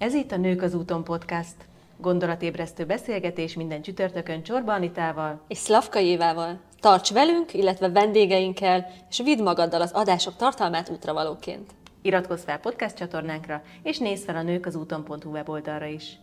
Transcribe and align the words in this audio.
Ez 0.00 0.14
itt 0.14 0.32
a 0.32 0.36
Nők 0.36 0.62
az 0.62 0.74
úton 0.74 1.04
podcast. 1.04 1.54
Gondolatébresztő 1.96 2.86
beszélgetés 2.86 3.54
minden 3.54 3.82
csütörtökön 3.82 4.42
Csorba 4.42 4.72
Anitával 4.72 5.40
és 5.48 5.58
Szlavka 5.58 5.98
Évával. 5.98 6.60
Tarts 6.78 7.12
velünk, 7.12 7.54
illetve 7.54 7.88
vendégeinkkel, 7.88 8.86
és 9.10 9.20
vidd 9.24 9.42
magaddal 9.42 9.80
az 9.80 9.92
adások 9.92 10.36
tartalmát 10.36 10.88
útravalóként. 10.88 11.70
Iratkozz 12.02 12.44
fel 12.44 12.58
podcast 12.58 12.96
csatornánkra, 12.96 13.62
és 13.82 13.98
nézz 13.98 14.24
fel 14.24 14.36
a 14.36 14.42
nők 14.42 14.66
az 14.66 14.76
úton.hu 14.76 15.30
weboldalra 15.30 15.86
is. 15.86 16.18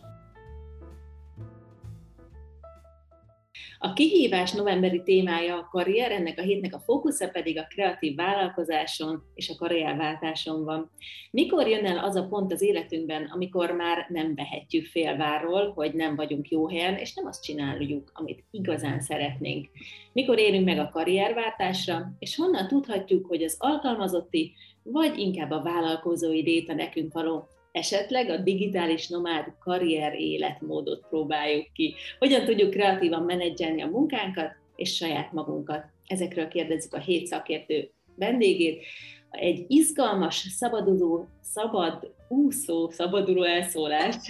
A 3.80 3.92
kihívás 3.92 4.52
novemberi 4.52 5.02
témája 5.02 5.56
a 5.56 5.68
karrier, 5.70 6.12
ennek 6.12 6.38
a 6.38 6.42
hétnek 6.42 6.74
a 6.74 6.78
fókusza 6.78 7.28
pedig 7.28 7.58
a 7.58 7.66
kreatív 7.68 8.16
vállalkozáson 8.16 9.22
és 9.34 9.48
a 9.48 9.54
karrierváltáson 9.54 10.64
van. 10.64 10.90
Mikor 11.30 11.68
jön 11.68 11.86
el 11.86 11.98
az 11.98 12.14
a 12.16 12.26
pont 12.26 12.52
az 12.52 12.62
életünkben, 12.62 13.24
amikor 13.24 13.70
már 13.70 14.06
nem 14.08 14.34
vehetjük 14.34 14.86
félváról, 14.86 15.72
hogy 15.72 15.94
nem 15.94 16.16
vagyunk 16.16 16.48
jó 16.48 16.68
helyen, 16.68 16.94
és 16.94 17.14
nem 17.14 17.26
azt 17.26 17.42
csináljuk, 17.42 18.10
amit 18.14 18.44
igazán 18.50 19.00
szeretnénk? 19.00 19.68
Mikor 20.12 20.38
érünk 20.38 20.64
meg 20.64 20.78
a 20.78 20.90
karrierváltásra, 20.92 22.12
és 22.18 22.36
honnan 22.36 22.66
tudhatjuk, 22.66 23.26
hogy 23.26 23.42
az 23.42 23.56
alkalmazotti, 23.58 24.52
vagy 24.82 25.18
inkább 25.18 25.50
a 25.50 25.62
vállalkozói 25.62 26.42
léte 26.42 26.74
nekünk 26.74 27.12
való 27.12 27.48
esetleg 27.78 28.30
a 28.30 28.36
digitális 28.36 29.08
nomád 29.08 29.44
karrier 29.60 30.14
életmódot 30.14 31.06
próbáljuk 31.08 31.72
ki. 31.72 31.94
Hogyan 32.18 32.44
tudjuk 32.44 32.70
kreatívan 32.70 33.22
menedzselni 33.22 33.82
a 33.82 33.86
munkánkat 33.86 34.50
és 34.76 34.94
saját 34.94 35.32
magunkat. 35.32 35.84
Ezekről 36.06 36.48
kérdezzük 36.48 36.94
a 36.94 36.98
hét 36.98 37.26
szakértő 37.26 37.90
vendégét. 38.14 38.84
Egy 39.30 39.64
izgalmas, 39.68 40.36
szabaduló, 40.36 41.28
szabad 41.40 42.12
úszó, 42.28 42.90
szabaduló 42.90 43.42
elszólást. 43.42 44.20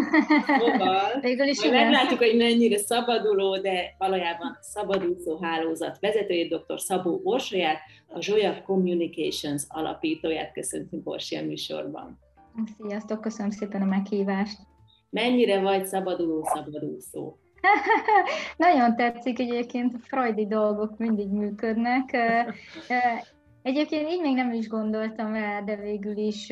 szóval, 0.58 1.20
Végül 1.20 1.46
is 1.46 1.64
meglátjuk, 1.64 2.18
hogy 2.18 2.36
mennyire 2.36 2.78
szabaduló, 2.78 3.56
de 3.60 3.94
valójában 3.98 4.58
szabadúszó 4.60 5.38
hálózat 5.42 5.98
vezetőjét, 6.00 6.54
dr. 6.54 6.80
Szabó 6.80 7.18
Borsaját, 7.18 7.78
a 8.06 8.20
Zsolya 8.20 8.62
Communications 8.62 9.62
alapítóját 9.68 10.52
köszöntünk 10.52 11.02
Borsi 11.02 11.36
a 11.36 11.42
műsorban. 11.42 12.27
Sziasztok, 12.66 13.20
köszönöm 13.20 13.50
szépen 13.50 13.82
a 13.82 13.84
meghívást. 13.84 14.58
Mennyire 15.10 15.60
vagy 15.60 15.86
szabaduló, 15.86 16.44
szabadúszó? 16.44 17.36
Nagyon 18.56 18.96
tetszik 18.96 19.38
egyébként, 19.38 19.94
a 19.94 19.98
freudi 19.98 20.46
dolgok 20.46 20.98
mindig 20.98 21.28
működnek. 21.28 22.16
Egyébként 23.62 24.10
így 24.10 24.20
még 24.20 24.34
nem 24.34 24.52
is 24.52 24.68
gondoltam 24.68 25.32
rá, 25.32 25.60
de 25.60 25.76
végül 25.76 26.16
is 26.16 26.50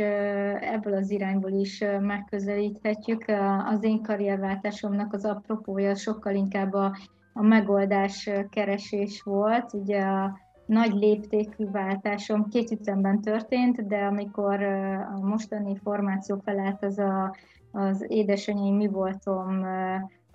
ebből 0.61 0.95
az 0.95 1.11
irányból 1.11 1.53
is 1.53 1.85
megközelíthetjük. 2.01 3.25
Az 3.65 3.85
én 3.85 4.03
karrierváltásomnak 4.03 5.13
az 5.13 5.25
apropója 5.25 5.95
sokkal 5.95 6.35
inkább 6.35 6.73
a, 6.73 6.97
a 7.33 7.43
megoldás 7.43 8.31
keresés 8.51 9.23
volt. 9.23 9.73
Ugye 9.73 10.01
a 10.01 10.39
nagy 10.67 10.93
léptékű 10.93 11.71
váltásom 11.71 12.49
két 12.49 12.71
ütemben 12.71 13.21
történt, 13.21 13.87
de 13.87 13.99
amikor 13.99 14.63
a 14.63 15.19
mostani 15.23 15.77
formáció 15.83 16.41
felállt, 16.45 16.85
az 16.85 16.99
a, 16.99 17.37
az 17.73 18.05
édesanyai 18.09 18.71
mi 18.71 18.87
voltom 18.87 19.65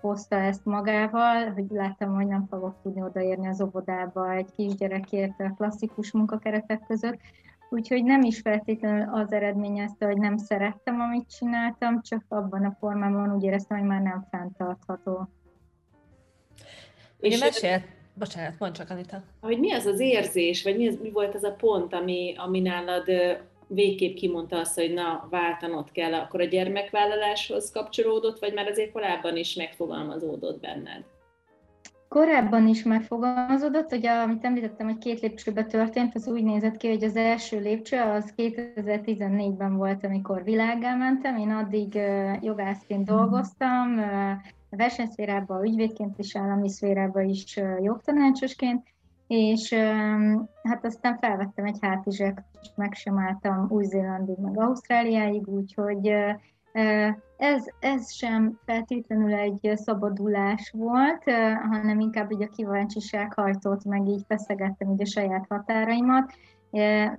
hozta 0.00 0.36
ezt 0.36 0.64
magával, 0.64 1.50
hogy 1.50 1.64
láttam, 1.68 2.14
hogy 2.14 2.26
nem 2.26 2.46
fogok 2.46 2.76
tudni 2.82 3.02
odaérni 3.02 3.46
az 3.46 3.62
óvodába 3.62 4.32
egy 4.32 4.50
kisgyerekért 4.56 5.54
klasszikus 5.56 6.12
munkakeretek 6.12 6.80
között, 6.86 7.18
úgyhogy 7.70 8.04
nem 8.04 8.22
is 8.22 8.40
feltétlenül 8.40 9.14
az 9.14 9.32
eredményezte, 9.32 10.06
hogy 10.06 10.16
nem 10.16 10.36
szerettem, 10.36 11.00
amit 11.00 11.36
csináltam, 11.36 12.02
csak 12.02 12.24
abban 12.28 12.64
a 12.64 12.76
formában 12.78 13.34
úgy 13.34 13.42
éreztem, 13.42 13.78
hogy 13.78 13.86
már 13.86 14.00
nem 14.00 14.26
fenntartható. 14.30 15.28
És 17.18 17.40
mesélt, 17.40 17.84
Bocsánat, 18.14 18.58
mondd 18.58 18.72
csak, 18.72 18.90
Anita. 18.90 19.22
Hogy 19.40 19.58
mi 19.58 19.72
az 19.72 19.86
az 19.86 20.00
érzés, 20.00 20.62
vagy 20.62 20.76
mi, 20.76 20.88
az, 20.88 20.98
mi 21.02 21.10
volt 21.10 21.34
az 21.34 21.42
a 21.42 21.52
pont, 21.52 21.94
ami, 21.94 22.34
ami 22.36 22.60
nálad 22.60 23.06
végképp 23.66 24.16
kimondta 24.16 24.58
azt, 24.58 24.74
hogy 24.74 24.92
na, 24.92 25.26
váltanod 25.30 25.92
kell, 25.92 26.14
akkor 26.14 26.40
a 26.40 26.44
gyermekvállaláshoz 26.44 27.70
kapcsolódott, 27.70 28.38
vagy 28.38 28.54
már 28.54 28.66
azért 28.66 28.92
korábban 28.92 29.36
is 29.36 29.54
megfogalmazódott 29.54 30.60
benned? 30.60 31.04
Korábban 32.08 32.68
is 32.68 32.82
megfogalmazódott, 32.82 33.90
hogy 33.90 34.06
amit 34.06 34.44
említettem, 34.44 34.86
hogy 34.86 34.98
két 34.98 35.20
lépcsőbe 35.20 35.64
történt, 35.64 36.14
az 36.14 36.28
úgy 36.28 36.44
nézett 36.44 36.76
ki, 36.76 36.88
hogy 36.88 37.04
az 37.04 37.16
első 37.16 37.60
lépcső 37.60 38.00
az 38.00 38.34
2014-ben 38.36 39.76
volt, 39.76 40.04
amikor 40.04 40.44
világgá 40.44 40.94
mentem. 40.94 41.36
Én 41.36 41.50
addig 41.50 41.94
jogászként 42.40 43.04
dolgoztam, 43.04 44.00
versenyszférában, 44.76 45.64
ügyvédként 45.64 46.18
és 46.18 46.36
állami 46.36 46.68
szférában 46.68 47.28
is 47.28 47.60
jogtanácsosként, 47.80 48.82
és 49.26 49.74
hát 50.62 50.84
aztán 50.84 51.18
felvettem 51.18 51.64
egy 51.64 51.78
hátizsek, 51.80 52.42
és 52.62 52.68
meg 52.76 52.94
sem 52.94 53.18
álltam 53.18 53.66
Új-Zélandig, 53.68 54.36
meg 54.38 54.60
Ausztráliáig, 54.60 55.48
úgyhogy 55.48 56.14
ez, 57.36 57.64
ez 57.80 58.12
sem 58.12 58.58
feltétlenül 58.64 59.34
egy 59.34 59.70
szabadulás 59.74 60.70
volt, 60.76 61.22
hanem 61.70 62.00
inkább 62.00 62.32
így 62.32 62.42
a 62.42 62.48
kíváncsiság 62.56 63.32
hajtott, 63.34 63.84
meg 63.84 64.06
így 64.06 64.24
feszegettem 64.28 64.90
így 64.90 65.00
a 65.00 65.06
saját 65.06 65.46
határaimat, 65.48 66.32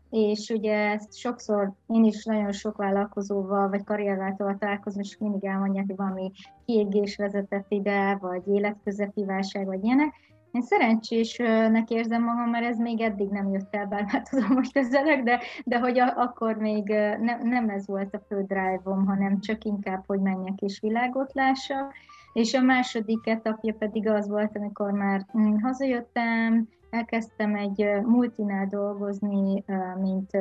és 0.10 0.50
ugye 0.50 0.92
ezt 0.92 1.18
sokszor 1.18 1.72
én 1.88 2.04
is 2.04 2.26
nagyon 2.26 2.52
sok 2.52 2.78
vállalkozóval 2.78 3.70
vagy 3.70 3.84
karrierváltóval 3.84 4.58
találkozom, 4.60 5.02
és 5.02 5.18
mindig 5.18 5.46
elmondják, 5.46 5.86
hogy 5.88 5.96
valami 5.96 6.32
kiégés 6.66 7.16
vezetett 7.16 7.66
ide, 7.68 8.18
vagy 8.22 8.48
életközepi 8.48 9.26
válság, 9.26 9.66
vagy 9.66 9.84
ilyenek. 9.84 10.14
Én 10.52 10.62
szerencsésnek 10.62 11.90
érzem 11.90 12.24
magam, 12.24 12.50
mert 12.50 12.66
ez 12.66 12.78
még 12.78 13.02
eddig 13.02 13.30
nem 13.30 13.52
jött 13.52 13.76
el, 13.76 13.86
bár 13.86 14.06
már 14.12 14.22
tudom 14.30 14.54
most 14.54 14.78
ezzelek, 14.78 15.24
de, 15.24 15.40
de 15.66 15.80
hogy 15.80 16.00
a, 16.00 16.14
akkor 16.16 16.56
még 16.58 16.88
ne, 17.20 17.38
nem 17.44 17.70
ez 17.70 17.88
volt 17.88 18.14
a 18.14 18.22
fő 18.28 18.46
drive-om, 18.48 19.06
hanem 19.06 19.40
csak 19.40 19.64
inkább, 19.64 20.04
hogy 20.08 20.20
menjek 20.20 20.62
és 20.62 20.80
világot 20.80 21.34
lássak. 21.34 21.94
És 22.34 22.54
a 22.54 22.62
második 22.62 23.28
etapja 23.28 23.74
pedig 23.74 24.08
az 24.08 24.28
volt, 24.28 24.58
amikor 24.58 24.92
már 24.92 25.26
mm, 25.38 25.56
hazajöttem, 25.62 26.68
elkezdtem 26.94 27.56
egy 27.56 27.88
multinál 28.04 28.68
dolgozni, 28.68 29.64
mint 30.02 30.38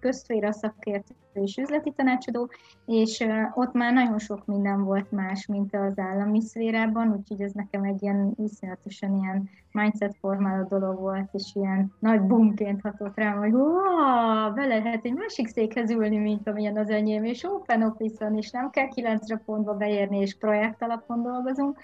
közféra 0.00 0.52
szakértő 0.52 1.14
és 1.32 1.56
üzleti 1.56 1.92
tanácsadó, 1.96 2.50
és 2.86 3.26
ott 3.54 3.72
már 3.72 3.92
nagyon 3.92 4.18
sok 4.18 4.46
minden 4.46 4.84
volt 4.84 5.10
más, 5.10 5.46
mint 5.46 5.74
az 5.74 5.98
állami 5.98 6.40
szférában, 6.40 7.12
úgyhogy 7.12 7.40
ez 7.40 7.52
nekem 7.52 7.82
egy 7.82 8.02
ilyen 8.02 8.32
iszonyatosan 8.36 9.14
ilyen 9.14 9.48
mindset 9.72 10.16
formáló 10.20 10.66
dolog 10.68 11.00
volt, 11.00 11.28
és 11.32 11.50
ilyen 11.54 11.92
nagy 11.98 12.20
bumként 12.20 12.80
hatott 12.80 13.16
rám, 13.16 13.38
hogy 13.38 13.52
be 14.54 14.66
lehet 14.66 15.04
egy 15.04 15.14
másik 15.14 15.48
székhez 15.48 15.90
ülni, 15.90 16.18
mint 16.18 16.48
amilyen 16.48 16.76
az 16.76 16.90
enyém, 16.90 17.24
és 17.24 17.44
open 17.44 17.82
office-on, 17.82 18.36
és 18.36 18.50
nem 18.50 18.70
kell 18.70 18.88
kilencre 18.88 19.36
pontba 19.36 19.74
beérni, 19.74 20.18
és 20.18 20.36
projekt 20.38 20.82
alapon 20.82 21.22
dolgozunk. 21.22 21.78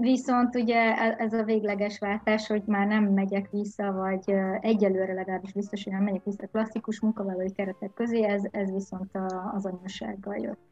Viszont 0.00 0.54
ugye 0.54 0.96
e, 0.96 1.14
ez 1.18 1.32
a 1.32 1.42
végleges 1.42 1.98
váltás, 1.98 2.46
hogy 2.46 2.62
már 2.66 2.86
nem 2.86 3.04
megyek 3.04 3.50
vissza, 3.50 3.92
vagy 3.92 4.36
egyelőre 4.60 5.12
legalábbis 5.12 5.52
biztos, 5.52 5.84
hogy 5.84 5.92
nem 5.92 6.02
megyek 6.02 6.24
vissza 6.24 6.46
klasszikus 6.52 7.00
munkavállalói 7.00 7.52
keretek 7.52 7.92
közé, 7.94 8.24
ez, 8.24 8.42
ez 8.50 8.72
viszont 8.72 9.10
az 9.54 9.66
anyasággal 9.66 10.36
jött. 10.36 10.70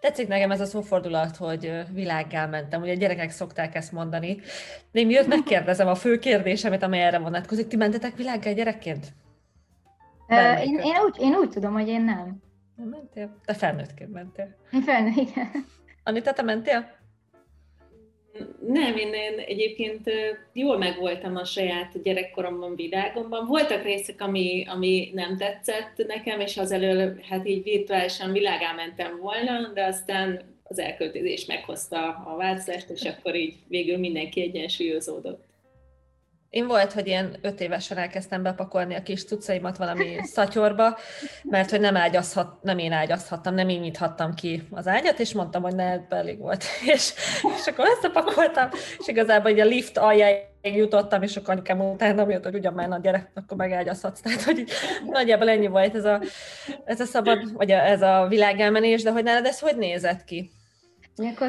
Tetszik 0.00 0.28
nekem 0.28 0.50
ez 0.50 0.60
a 0.60 0.64
szófordulat, 0.64 1.36
hogy 1.36 1.82
világgá 1.92 2.46
mentem. 2.46 2.82
Ugye 2.82 2.92
a 2.92 2.96
gyerekek 2.96 3.30
szokták 3.30 3.74
ezt 3.74 3.92
mondani. 3.92 4.40
De 4.92 5.04
miért 5.04 5.26
megkérdezem 5.26 5.88
a 5.88 5.94
fő 5.94 6.18
kérdésemet, 6.18 6.82
amely 6.82 7.02
erre 7.02 7.18
vonatkozik. 7.18 7.66
Ti 7.66 7.76
mentetek 7.76 8.16
világgá 8.16 8.50
gyerekként? 8.52 9.06
Uh, 10.28 10.66
én, 10.66 10.78
én, 10.78 10.94
úgy, 11.04 11.16
én 11.20 11.34
úgy 11.34 11.48
tudom, 11.48 11.72
hogy 11.72 11.88
én 11.88 12.02
nem. 12.02 12.42
Nem 12.76 12.88
mentél? 12.88 13.36
Te 13.44 13.54
felnőttként 13.54 14.12
mentél. 14.12 14.56
Felnőtt, 14.84 15.16
igen. 15.16 15.50
Anita, 16.04 16.32
te 16.32 16.42
mentél? 16.42 16.95
Nem, 18.66 18.96
én, 18.96 19.12
én 19.12 19.38
egyébként 19.38 20.10
jól 20.52 20.78
megvoltam 20.78 21.36
a 21.36 21.44
saját 21.44 22.02
gyerekkoromban, 22.02 22.74
világomban. 22.76 23.46
Voltak 23.46 23.82
részek, 23.82 24.20
ami, 24.20 24.64
ami 24.68 25.10
nem 25.14 25.36
tetszett 25.36 26.06
nekem, 26.06 26.40
és 26.40 26.56
az 26.56 26.72
elől 26.72 27.20
hát 27.28 27.48
így 27.48 27.62
virtuálisan 27.62 28.32
világá 28.32 28.72
mentem 28.72 29.18
volna, 29.20 29.70
de 29.74 29.84
aztán 29.84 30.40
az 30.62 30.78
elköltözés 30.78 31.46
meghozta 31.46 32.08
a 32.08 32.36
változást, 32.36 32.90
és 32.90 33.02
akkor 33.02 33.34
így 33.34 33.54
végül 33.68 33.98
mindenki 33.98 34.40
egyensúlyozódott. 34.40 35.45
Én 36.56 36.66
volt, 36.66 36.92
hogy 36.92 37.06
ilyen 37.06 37.36
öt 37.40 37.60
évesen 37.60 37.98
elkezdtem 37.98 38.42
bepakolni 38.42 38.94
a 38.94 39.02
kis 39.02 39.24
cuccaimat 39.24 39.76
valami 39.76 40.16
szatyorba, 40.34 40.96
mert 41.42 41.70
hogy 41.70 41.80
nem 41.80 41.96
ágyazhat, 41.96 42.62
nem 42.62 42.78
én 42.78 42.92
ágyazhattam, 42.92 43.54
nem 43.54 43.68
én 43.68 43.80
nyithattam 43.80 44.34
ki 44.34 44.62
az 44.70 44.86
ágyat, 44.86 45.18
és 45.18 45.32
mondtam, 45.32 45.62
hogy 45.62 45.74
ne, 45.74 45.98
elég 46.08 46.38
volt. 46.38 46.64
És, 46.94 47.12
és 47.58 47.66
akkor 47.66 47.86
összepakoltam, 47.96 48.68
és 48.98 49.06
igazából 49.06 49.50
így 49.50 49.60
a 49.60 49.64
lift 49.64 49.98
aljáig 49.98 50.44
jutottam, 50.62 51.22
és 51.22 51.36
akkor 51.36 51.54
anyukám 51.54 51.80
utána 51.80 52.24
miatt, 52.24 52.44
hogy 52.44 52.54
ugyan 52.54 52.72
már 52.72 52.88
nagy 52.88 53.00
gyerek, 53.00 53.30
akkor 53.34 53.56
megágyazhatsz. 53.56 54.20
Tehát, 54.22 54.42
hogy 54.42 54.64
nagyjából 55.06 55.48
ennyi 55.48 55.66
volt 55.66 55.94
ez 55.94 56.04
a, 56.04 56.20
ez 56.84 57.00
a 57.00 57.04
szabad, 57.04 57.52
vagy 57.52 57.70
a, 57.70 57.78
ez 57.78 58.02
a 58.02 58.26
világelmenés, 58.28 59.02
de 59.02 59.10
hogy 59.10 59.22
nálad 59.22 59.46
ez 59.46 59.60
hogy 59.60 59.76
nézett 59.76 60.24
ki? 60.24 60.50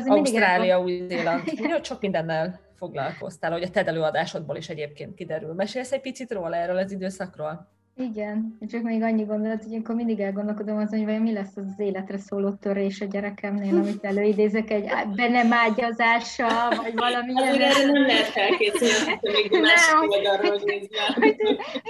Ausztrália, 0.06 0.82
Új-Zéland. 0.82 1.42
Jó, 1.70 1.80
csak 1.80 2.02
mindennel 2.02 2.67
foglalkoztál, 2.78 3.52
hogy 3.52 3.64
a 3.64 3.70
TED 3.70 3.88
előadásodból 3.88 4.56
is 4.56 4.70
egyébként 4.70 5.16
kiderül. 5.16 5.54
Mesélsz 5.54 5.92
egy 5.92 6.02
picit 6.02 6.32
róla 6.32 6.56
erről 6.56 6.78
az 6.78 6.92
időszakról? 6.92 7.68
Igen, 8.00 8.58
csak 8.68 8.82
még 8.82 9.02
annyi 9.04 9.24
gondolat, 9.24 9.64
hogy 9.64 9.76
akkor 9.76 9.96
mindig 9.96 10.20
elgondolkodom 10.20 10.78
azon, 10.78 10.98
hogy 10.98 11.06
vajon 11.06 11.22
mi 11.22 11.34
lesz 11.34 11.56
az, 11.56 11.66
az 11.68 11.80
életre 11.80 12.18
szóló 12.18 12.52
törés 12.52 13.02
a 13.02 13.06
gyerekemnél, 13.06 13.76
amit 13.76 14.04
előidézek 14.04 14.72
egy 14.72 14.92
be 15.16 15.28
nem 15.28 15.54
ágyazással, 15.54 16.70
vagy 16.76 16.94
valami 16.96 17.32
ilyen. 17.32 17.62
Erre 17.62 17.92
nem 17.92 18.02
lehet 18.02 18.26
felkészülni, 18.26 19.20
hogy 19.22 19.62
másik 19.62 20.12
oldalról 20.12 20.60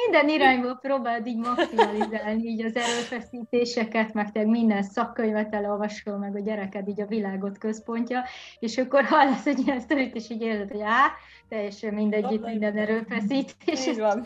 Minden 0.06 0.30
irányból 0.30 0.80
próbáld 0.81 1.27
így 1.27 1.38
maximalizálni 1.38 2.44
így 2.44 2.65
az 2.65 2.75
erőfeszítéseket, 2.75 4.13
meg 4.13 4.31
te 4.31 4.45
minden 4.45 4.83
szakkönyvet 4.83 5.54
elolvasol, 5.54 6.18
meg 6.18 6.36
a 6.36 6.39
gyereked 6.39 6.88
így 6.88 7.01
a 7.01 7.06
világot 7.06 7.57
központja, 7.57 8.24
és 8.59 8.77
akkor 8.77 9.04
hallasz 9.04 9.45
egy 9.45 9.59
ilyen 9.65 9.80
sztorit, 9.80 10.15
és 10.15 10.30
így 10.30 10.42
érzed, 10.42 10.71
hogy 10.71 10.81
á, 10.81 11.12
teljesen 11.50 11.94
mindegy, 11.94 12.32
itt 12.32 12.46
minden 12.46 12.78
erőfeszítés. 12.78 13.88
Így 13.88 13.98
van. 13.98 14.26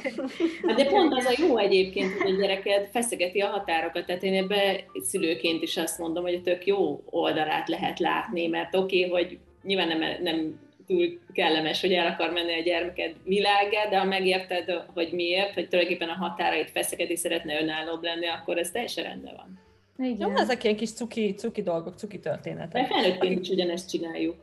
Hát 0.67 0.77
de 0.77 0.85
pont 0.85 1.13
az 1.13 1.25
a 1.25 1.43
jó 1.47 1.57
egyébként, 1.57 2.11
hogy 2.11 2.33
a 2.33 2.37
gyereked 2.39 2.87
feszegeti 2.91 3.39
a 3.39 3.47
határokat, 3.47 4.05
tehát 4.05 4.23
én 4.23 4.43
ebbe 4.43 4.83
szülőként 4.93 5.61
is 5.61 5.77
azt 5.77 5.99
mondom, 5.99 6.23
hogy 6.23 6.33
a 6.33 6.41
tök 6.41 6.65
jó 6.65 7.03
oldalát 7.05 7.69
lehet 7.69 7.99
látni, 7.99 8.47
mert 8.47 8.75
oké, 8.75 9.05
okay, 9.05 9.23
hogy 9.23 9.39
nyilván 9.63 9.87
nem, 9.87 9.99
nem 10.21 10.59
túl 10.87 11.19
kellemes, 11.33 11.81
hogy 11.81 11.93
el 11.93 12.07
akar 12.07 12.31
menni 12.31 12.53
a 12.53 12.63
gyermeked 12.63 13.15
világá, 13.23 13.85
de 13.89 13.99
ha 13.99 14.05
megérted, 14.05 14.83
hogy 14.93 15.09
miért, 15.11 15.53
hogy 15.53 15.67
tulajdonképpen 15.67 16.09
a 16.09 16.17
határait 16.17 16.71
feszegeti, 16.71 17.15
szeretne 17.15 17.61
önállóbb 17.61 18.03
lenni, 18.03 18.27
akkor 18.27 18.57
ez 18.57 18.71
teljesen 18.71 19.03
rendben 19.03 19.33
van. 19.35 19.59
Igen. 20.07 20.29
Jó, 20.29 20.35
ezek 20.37 20.63
ilyen 20.63 20.75
kis 20.75 20.93
cuki, 20.93 21.33
cuki 21.33 21.61
dolgok, 21.61 21.97
cuki 21.97 22.19
történetek. 22.19 22.87
De 22.87 22.93
felnőttként 22.93 23.39
is 23.39 23.49
ugyanezt 23.49 23.89
csináljuk. 23.89 24.35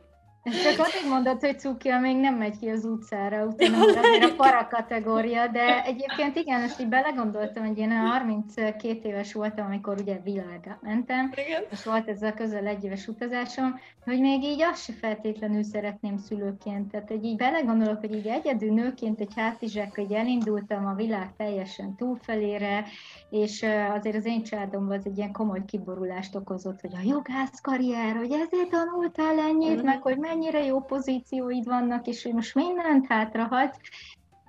Csak 0.43 0.79
addig 0.79 1.09
mondod, 1.09 1.39
hogy 1.39 1.59
cuki, 1.59 1.89
még 2.01 2.17
nem 2.17 2.35
megy 2.35 2.59
ki 2.59 2.69
az 2.69 2.85
utcára, 2.85 3.45
utána 3.45 3.77
azért 3.79 4.23
a 4.23 4.35
para 4.35 4.67
kategória, 4.67 5.47
de 5.47 5.83
egyébként 5.83 6.35
igen, 6.35 6.61
most 6.61 6.79
így 6.79 6.87
belegondoltam, 6.87 7.65
hogy 7.65 7.77
én 7.77 7.91
32 7.91 8.99
éves 9.03 9.33
voltam, 9.33 9.65
amikor 9.65 9.99
ugye 9.99 10.19
világá 10.23 10.77
mentem, 10.81 11.31
igen. 11.47 11.63
és 11.71 11.83
volt 11.83 12.07
ez 12.07 12.21
a 12.21 12.33
közel 12.33 12.65
egy 12.65 12.83
éves 12.83 13.07
utazásom, 13.07 13.79
hogy 14.05 14.19
még 14.19 14.43
így 14.43 14.61
azt 14.61 14.83
se 14.83 14.93
feltétlenül 14.93 15.63
szeretném 15.63 16.17
szülőként. 16.17 16.91
Tehát, 16.91 17.07
hogy 17.07 17.23
így 17.23 17.37
belegondolok, 17.37 17.99
hogy 17.99 18.15
így 18.15 18.27
egyedül 18.27 18.73
nőként 18.73 19.19
egy 19.19 19.33
hátizsák, 19.35 19.95
hogy 19.95 20.11
elindultam 20.11 20.85
a 20.85 20.93
világ 20.93 21.35
teljesen 21.37 21.95
túlfelére, 21.95 22.85
és 23.29 23.65
azért 23.97 24.15
az 24.15 24.25
én 24.25 24.43
családomban 24.43 24.97
az 24.97 25.05
egy 25.05 25.17
ilyen 25.17 25.31
komoly 25.31 25.65
kiborulást 25.65 26.35
okozott, 26.35 26.81
hogy 26.81 26.93
a 26.93 27.07
jogász 27.07 27.61
karrier, 27.61 28.15
hogy 28.15 28.31
ezért 28.31 28.69
tanultál 28.69 29.39
ennyit, 29.39 29.75
mm-hmm. 29.75 29.85
meg 29.85 30.01
hogy 30.01 30.17
mennyire 30.39 30.65
jó 30.65 30.79
pozícióid 30.79 31.65
vannak, 31.65 32.07
és 32.07 32.23
hogy 32.23 32.33
most 32.33 32.55
mindent 32.55 33.05
hátrahagysz, 33.07 33.79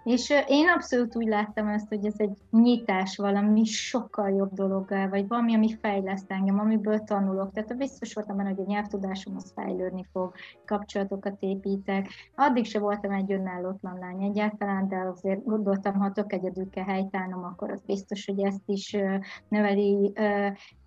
és 0.05 0.33
én 0.47 0.69
abszolút 0.69 1.17
úgy 1.17 1.27
láttam 1.27 1.69
ezt, 1.69 1.89
hogy 1.89 2.07
ez 2.07 2.15
egy 2.17 2.37
nyitás 2.51 3.17
valami 3.17 3.65
sokkal 3.65 4.31
jobb 4.31 4.53
dologgá, 4.53 5.09
vagy 5.09 5.29
valami, 5.29 5.55
ami 5.55 5.77
fejleszt 5.81 6.31
engem, 6.31 6.59
amiből 6.59 6.99
tanulok. 6.99 7.53
Tehát 7.53 7.77
biztos 7.77 8.15
voltam 8.15 8.37
benne, 8.37 8.49
hogy 8.49 8.61
a 8.61 8.67
nyelvtudásom 8.67 9.37
az 9.37 9.53
fejlődni 9.55 10.05
fog, 10.13 10.33
kapcsolatokat 10.67 11.37
építek. 11.41 12.09
Addig 12.35 12.65
se 12.65 12.79
voltam 12.79 13.11
egy 13.11 13.33
önállótlan 13.33 13.99
lány 13.99 14.23
egyáltalán, 14.23 14.89
de 14.89 14.97
azért 14.97 15.45
gondoltam, 15.45 15.95
ha 15.95 16.13
tök 16.13 16.33
egyedül 16.33 16.69
kell 16.71 16.85
helytállnom, 16.85 17.45
akkor 17.45 17.71
az 17.71 17.83
biztos, 17.87 18.27
hogy 18.27 18.43
ezt 18.43 18.63
is 18.67 18.97
növeli. 19.49 20.13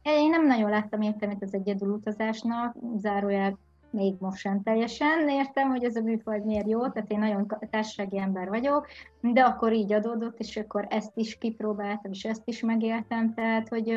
Én 0.02 0.30
nem 0.30 0.46
nagyon 0.46 0.70
láttam 0.70 1.02
értelmét 1.02 1.44
az 1.44 1.54
egyedül 1.54 1.90
utazásnak, 1.90 2.76
zárójel 2.98 3.58
még 3.94 4.16
most 4.20 4.38
sem 4.38 4.64
teljesen. 4.64 5.30
Értem, 5.30 5.70
hogy 5.70 5.84
ez 5.84 5.96
a 5.96 6.02
műfaj 6.02 6.40
miért 6.40 6.70
jó, 6.70 6.88
tehát 6.90 7.12
én 7.12 7.20
nagyon 7.20 7.48
társasági 7.70 8.20
ember 8.20 8.50
vagyok, 8.50 8.88
de 9.22 9.42
akkor 9.42 9.74
így 9.74 9.94
adódott, 9.94 10.40
és 10.40 10.58
akkor 10.58 10.88
ezt 10.90 11.12
is 11.16 11.38
kipróbáltam, 11.38 12.12
és 12.12 12.24
ezt 12.24 12.42
is 12.46 12.62
megéltem, 12.62 13.34
tehát 13.34 13.70
hogy, 13.70 13.88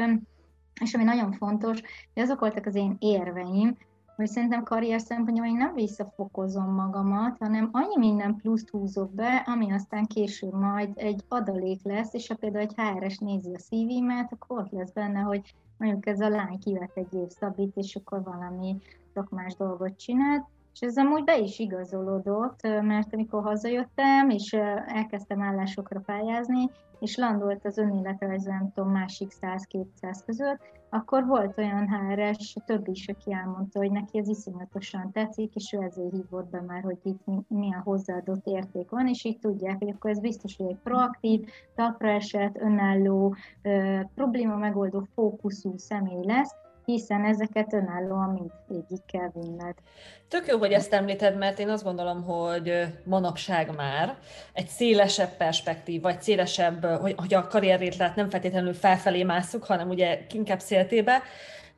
és 0.80 0.94
ami 0.94 1.04
nagyon 1.04 1.32
fontos, 1.32 1.80
hogy 2.14 2.22
azok 2.22 2.40
voltak 2.40 2.66
az 2.66 2.74
én 2.74 2.96
érveim, 2.98 3.76
hogy 4.16 4.26
szerintem 4.26 4.62
karrier 4.62 5.00
szempontjából 5.00 5.52
én 5.52 5.56
nem 5.56 5.74
visszafokozom 5.74 6.74
magamat, 6.74 7.36
hanem 7.38 7.68
annyi 7.72 7.96
minden 7.98 8.36
pluszt 8.36 8.70
húzok 8.70 9.14
be, 9.14 9.42
ami 9.46 9.72
aztán 9.72 10.04
később 10.04 10.52
majd 10.52 10.90
egy 10.94 11.24
adalék 11.28 11.80
lesz, 11.82 12.14
és 12.14 12.28
ha 12.28 12.34
például 12.34 12.64
egy 12.64 12.74
HRS 12.76 13.18
nézi 13.18 13.54
a 13.54 13.58
CV-met, 13.58 14.32
akkor 14.32 14.58
ott 14.58 14.70
lesz 14.70 14.90
benne, 14.90 15.20
hogy 15.20 15.54
mondjuk 15.76 16.06
ez 16.06 16.20
a 16.20 16.28
lány 16.28 16.58
kivett 16.58 16.96
egy 16.96 17.14
évszabit, 17.14 17.76
és 17.76 17.96
akkor 17.96 18.22
valami 18.22 18.76
tök 19.16 19.28
más 19.28 19.54
dolgot 19.54 19.96
csinált, 19.96 20.44
és 20.72 20.80
ez 20.80 20.96
amúgy 20.96 21.24
be 21.24 21.38
is 21.38 21.58
igazolódott, 21.58 22.62
mert 22.62 23.14
amikor 23.14 23.42
hazajöttem, 23.42 24.30
és 24.30 24.52
elkezdtem 24.86 25.42
állásokra 25.42 26.00
pályázni, 26.00 26.70
és 26.98 27.16
landolt 27.16 27.64
az 27.64 27.78
önéletrajz, 27.78 28.44
nem 28.44 28.72
tudom, 28.74 28.90
másik 28.90 29.32
100-200 29.40 30.20
között, 30.26 30.60
akkor 30.90 31.26
volt 31.26 31.58
olyan 31.58 31.88
HRS, 31.88 32.56
több 32.66 32.88
is, 32.88 33.08
aki 33.08 33.32
elmondta, 33.32 33.78
hogy 33.78 33.90
neki 33.90 34.18
ez 34.18 34.28
iszonyatosan 34.28 35.12
tetszik, 35.12 35.54
és 35.54 35.72
ő 35.72 35.82
ezért 35.82 36.12
hívott 36.12 36.50
be 36.50 36.60
már, 36.60 36.82
hogy 36.82 36.98
itt 37.02 37.48
milyen 37.48 37.80
hozzáadott 37.80 38.46
érték 38.46 38.90
van, 38.90 39.08
és 39.08 39.24
így 39.24 39.38
tudják, 39.38 39.78
hogy 39.78 39.88
akkor 39.88 40.10
ez 40.10 40.20
biztos, 40.20 40.56
hogy 40.56 40.66
egy 40.66 40.78
proaktív, 40.82 41.48
talpra 41.74 42.08
esett, 42.08 42.60
önálló, 42.60 43.34
probléma 44.14 44.56
megoldó 44.56 45.06
fókuszú 45.14 45.74
személy 45.76 46.26
lesz, 46.26 46.54
hiszen 46.86 47.24
ezeket 47.24 47.72
önállóan 47.72 48.30
mind 48.30 48.50
végig 48.66 49.04
kell 49.06 49.30
vinned. 49.34 49.74
Tök 50.28 50.46
jó, 50.46 50.58
hogy 50.58 50.72
ezt 50.72 50.92
említed, 50.92 51.36
mert 51.36 51.58
én 51.58 51.68
azt 51.68 51.84
gondolom, 51.84 52.22
hogy 52.22 52.86
manapság 53.04 53.74
már 53.76 54.18
egy 54.52 54.68
szélesebb 54.68 55.36
perspektív, 55.36 56.02
vagy 56.02 56.22
szélesebb, 56.22 56.84
hogy, 56.84 57.34
a 57.34 57.46
karrierét 57.46 58.14
nem 58.14 58.30
feltétlenül 58.30 58.74
felfelé 58.74 59.22
másszuk, 59.22 59.64
hanem 59.64 59.88
ugye 59.88 60.20
inkább 60.32 60.60
széltébe, 60.60 61.22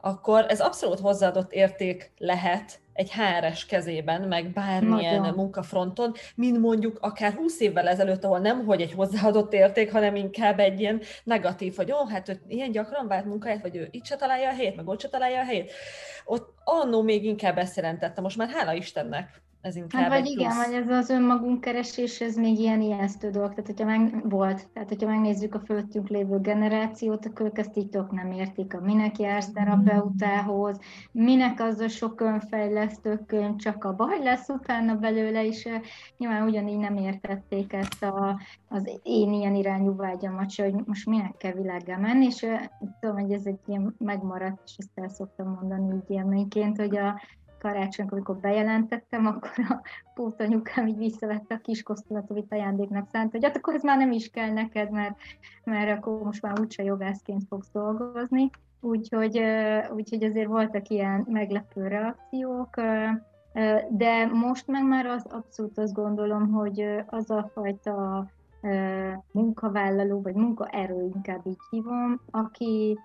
akkor 0.00 0.44
ez 0.48 0.60
abszolút 0.60 1.00
hozzáadott 1.00 1.52
érték 1.52 2.12
lehet 2.18 2.78
egy 2.98 3.12
HRS 3.12 3.66
kezében, 3.66 4.22
meg 4.22 4.52
bármilyen 4.52 5.20
Nagyon. 5.20 5.34
munkafronton, 5.34 6.14
mint 6.34 6.58
mondjuk 6.58 6.98
akár 7.00 7.32
20 7.32 7.60
évvel 7.60 7.88
ezelőtt, 7.88 8.24
ahol 8.24 8.38
nem 8.38 8.64
hogy 8.64 8.80
egy 8.80 8.92
hozzáadott 8.92 9.52
érték, 9.52 9.92
hanem 9.92 10.14
inkább 10.14 10.58
egy 10.58 10.80
ilyen 10.80 11.00
negatív, 11.24 11.76
hogy 11.76 11.92
ó, 11.92 12.06
hát 12.06 12.28
ő 12.28 12.40
ilyen 12.48 12.70
gyakran 12.70 13.08
vált 13.08 13.24
munkáját, 13.24 13.62
vagy 13.62 13.76
ő 13.76 13.88
itt 13.90 14.04
se 14.04 14.16
találja 14.16 14.48
a 14.48 14.54
helyét, 14.54 14.76
meg 14.76 14.88
ott 14.88 15.00
se 15.00 15.08
találja 15.08 15.40
a 15.40 15.44
helyét. 15.44 15.72
Ott 16.24 16.54
annó 16.64 17.02
még 17.02 17.24
inkább 17.24 17.58
ezt 17.58 17.76
jelentette, 17.76 18.20
most 18.20 18.36
már 18.36 18.48
hála 18.48 18.72
Istennek 18.72 19.42
ez 19.68 19.76
inkább 19.76 20.02
hát, 20.02 20.10
vagy 20.10 20.26
igen, 20.26 20.56
vagy 20.56 20.74
ez 20.74 20.88
az 20.88 21.10
önmagunk 21.10 21.60
keresés, 21.60 22.20
ez 22.20 22.36
még 22.36 22.58
ilyen 22.58 22.80
ijesztő 22.80 23.30
dolog, 23.30 23.48
tehát 23.48 23.66
hogyha 23.66 23.84
meg, 23.84 24.28
volt, 24.28 24.68
tehát 24.72 24.88
hogyha 24.88 25.06
megnézzük 25.08 25.54
a 25.54 25.60
fölöttünk 25.60 26.08
lévő 26.08 26.38
generációt, 26.38 27.26
akkor 27.26 27.46
ők 27.46 27.58
ezt 27.58 27.76
így 27.76 27.98
nem 28.10 28.32
értik, 28.32 28.74
a 28.74 28.80
minek 28.80 29.18
jársz 29.18 29.52
terapeutához, 29.52 30.78
minek 31.12 31.60
az 31.60 31.80
a 31.80 31.88
sok 31.88 32.20
önfejlesztő 32.20 33.20
könyv, 33.26 33.56
csak 33.56 33.84
a 33.84 33.94
baj 33.94 34.22
lesz 34.22 34.48
utána 34.48 34.94
belőle, 34.94 35.46
és 35.46 35.68
nyilván 36.16 36.42
ugyanígy 36.42 36.78
nem 36.78 36.96
értették 36.96 37.72
ezt 37.72 38.02
a, 38.02 38.40
az 38.68 38.90
én 39.02 39.32
ilyen 39.32 39.54
irányú 39.54 39.96
vágyamat 39.96 40.54
hogy 40.54 40.74
most 40.84 41.06
minek 41.06 41.36
kell 41.36 41.52
világgá 41.52 41.96
menni, 41.96 42.24
és 42.24 42.46
tudom, 43.00 43.18
hogy 43.18 43.32
ez 43.32 43.46
egy 43.46 43.58
ilyen 43.66 43.94
megmaradt, 43.98 44.62
és 44.64 44.74
ezt 44.76 44.90
el 44.94 45.08
szoktam 45.08 45.58
mondani 45.60 45.94
így 45.94 46.16
élményként, 46.16 46.76
hogy 46.76 46.96
a 46.96 47.20
karácsonykor, 47.58 48.12
amikor 48.12 48.36
bejelentettem, 48.36 49.26
akkor 49.26 49.50
a 49.68 49.80
pótanyukám 50.14 50.86
így 50.86 50.96
visszavette 50.96 51.54
a 51.54 51.60
kis 51.62 51.82
kosztulatot, 51.82 52.30
amit 52.30 52.52
ajándéknak 52.52 53.08
szánt, 53.08 53.30
hogy 53.30 53.44
hát 53.44 53.56
akkor 53.56 53.74
ez 53.74 53.82
már 53.82 53.98
nem 53.98 54.12
is 54.12 54.30
kell 54.30 54.52
neked, 54.52 54.90
mert, 54.90 55.16
mert 55.64 55.98
akkor 55.98 56.22
most 56.22 56.42
már 56.42 56.60
úgyse 56.60 56.82
jogászként 56.82 57.42
fogsz 57.48 57.70
dolgozni. 57.72 58.50
Úgyhogy, 58.80 59.42
úgyhogy 59.94 60.24
azért 60.24 60.48
voltak 60.48 60.88
ilyen 60.88 61.26
meglepő 61.28 61.86
reakciók, 61.86 62.74
de 63.88 64.26
most 64.26 64.66
meg 64.66 64.84
már 64.84 65.06
az 65.06 65.26
abszolút 65.30 65.78
azt 65.78 65.94
gondolom, 65.94 66.52
hogy 66.52 67.04
az 67.06 67.30
a 67.30 67.50
fajta 67.54 68.26
munkavállaló, 69.30 70.22
vagy 70.22 70.34
munkaerő 70.34 71.10
inkább 71.14 71.46
így 71.46 71.60
hívom, 71.70 72.20
aki 72.30 72.98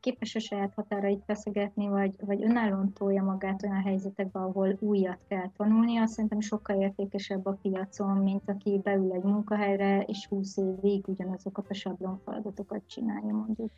képes 0.00 0.34
a 0.34 0.40
saját 0.40 0.72
határait 0.74 1.22
feszegetni, 1.26 1.88
vagy, 1.88 2.14
vagy 2.20 2.42
önállóan 2.42 2.92
tolja 2.92 3.22
magát 3.22 3.62
olyan 3.62 3.82
helyzetekbe, 3.82 4.40
ahol 4.40 4.76
újat 4.80 5.18
kell 5.28 5.50
tanulni, 5.56 5.98
azt 5.98 6.12
szerintem 6.12 6.40
sokkal 6.40 6.80
értékesebb 6.80 7.46
a 7.46 7.58
piacon, 7.62 8.16
mint 8.16 8.42
aki 8.46 8.80
beül 8.82 9.12
egy 9.12 9.22
munkahelyre, 9.22 10.00
és 10.00 10.26
20 10.28 10.56
évig 10.56 11.08
ugyanazokat 11.08 11.66
a 11.68 11.74
sablon 11.74 12.20
feladatokat 12.24 12.82
csinálja 12.86 13.32
mondjuk. 13.34 13.70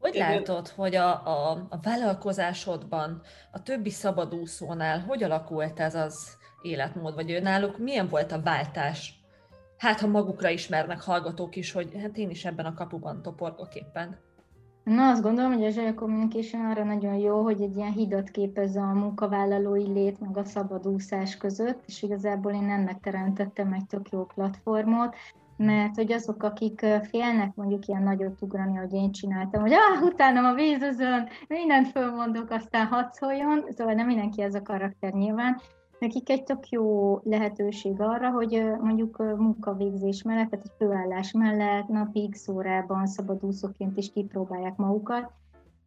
Hogy 0.00 0.14
látod, 0.14 0.68
hogy 0.68 0.94
a, 0.94 1.26
a, 1.26 1.66
a 1.70 1.78
vállalkozásodban, 1.82 3.22
a 3.52 3.62
többi 3.62 3.90
szabadúszónál 3.90 5.00
hogy 5.00 5.22
alakult 5.22 5.80
ez 5.80 5.94
az 5.94 6.36
életmód, 6.62 7.14
vagy 7.14 7.30
ő 7.30 7.40
náluk 7.40 7.78
milyen 7.78 8.08
volt 8.08 8.32
a 8.32 8.42
váltás? 8.42 9.24
Hát, 9.78 10.00
ha 10.00 10.06
magukra 10.06 10.48
ismernek 10.48 11.00
hallgatók 11.00 11.56
is, 11.56 11.72
hogy 11.72 11.90
hát 12.00 12.16
én 12.16 12.30
is 12.30 12.44
ebben 12.44 12.66
a 12.66 12.74
kapuban 12.74 13.22
toporgok 13.22 13.74
éppen. 13.74 14.18
Na, 14.84 15.08
azt 15.08 15.22
gondolom, 15.22 15.52
hogy 15.52 15.64
a 15.64 15.70
Zsaya 15.70 15.94
Communication 15.94 16.64
arra 16.64 16.84
nagyon 16.84 17.14
jó, 17.14 17.42
hogy 17.42 17.60
egy 17.60 17.76
ilyen 17.76 17.92
hidat 17.92 18.30
képez 18.30 18.76
a 18.76 18.92
munkavállalói 18.92 19.92
lét, 19.92 20.20
meg 20.20 20.36
a 20.36 20.44
szabadúszás 20.44 21.36
között, 21.36 21.82
és 21.86 22.02
igazából 22.02 22.52
én 22.52 22.70
ennek 22.70 23.00
teremtettem 23.00 23.72
egy 23.72 23.86
tök 23.86 24.10
jó 24.10 24.24
platformot, 24.24 25.16
mert 25.56 25.94
hogy 25.94 26.12
azok, 26.12 26.42
akik 26.42 26.86
félnek 27.02 27.54
mondjuk 27.54 27.86
ilyen 27.86 28.02
nagyot 28.02 28.42
ugrani, 28.42 28.76
hogy 28.76 28.92
én 28.92 29.12
csináltam, 29.12 29.60
hogy 29.60 29.72
ah, 29.72 30.02
utána 30.02 30.48
a 30.48 30.54
vízözön, 30.54 31.28
mindent 31.48 31.88
fölmondok, 31.88 32.50
aztán 32.50 32.86
hadd 32.86 33.06
szóljon, 33.10 33.64
szóval 33.76 33.94
nem 33.94 34.06
mindenki 34.06 34.42
ez 34.42 34.54
a 34.54 34.62
karakter 34.62 35.12
nyilván, 35.12 35.60
nekik 36.04 36.28
egy 36.28 36.44
tök 36.44 36.68
jó 36.68 37.18
lehetőség 37.22 38.00
arra, 38.00 38.30
hogy 38.30 38.64
mondjuk 38.80 39.16
munkavégzés 39.16 40.22
mellett, 40.22 40.50
tehát 40.50 40.64
egy 40.64 40.74
főállás 40.78 41.32
mellett 41.32 41.88
napi 41.88 42.28
x 42.30 42.48
órában 42.48 43.06
szabadúszóként 43.06 43.96
is 43.96 44.12
kipróbálják 44.12 44.76
magukat, 44.76 45.32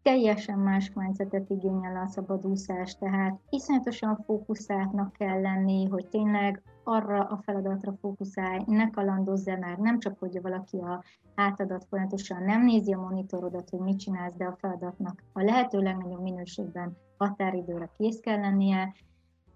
teljesen 0.02 0.60
más 0.60 0.92
mindsetet 0.94 1.50
igényel 1.50 2.04
a 2.04 2.08
szabadúszás, 2.08 2.98
tehát 2.98 3.40
iszonyatosan 3.50 4.24
fókuszáltnak 4.26 5.14
kell 5.14 5.42
lenni, 5.42 5.86
hogy 5.86 6.08
tényleg 6.08 6.62
arra 6.84 7.20
a 7.20 7.40
feladatra 7.44 7.94
fókuszálj, 8.02 8.64
ne 8.66 8.90
kalandozz 8.90 9.48
el 9.48 9.58
már, 9.58 9.78
nem 9.78 10.00
csak, 10.00 10.20
hogy 10.20 10.42
valaki 10.42 10.78
a 10.78 11.04
átadat 11.36 11.86
folyamatosan 11.90 12.44
nem 12.44 12.64
nézi 12.64 12.94
a 12.94 13.00
monitorodat, 13.00 13.70
hogy 13.70 13.80
mit 13.80 14.00
csinálsz, 14.00 14.36
de 14.38 14.46
a 14.46 14.58
feladatnak 14.60 15.24
a 15.34 15.44
lehető 15.44 15.80
legnagyobb 15.80 16.22
minőségben 16.22 16.98
határidőre 17.18 17.90
kész 17.98 18.20
kell 18.20 18.40
lennie, 18.40 18.94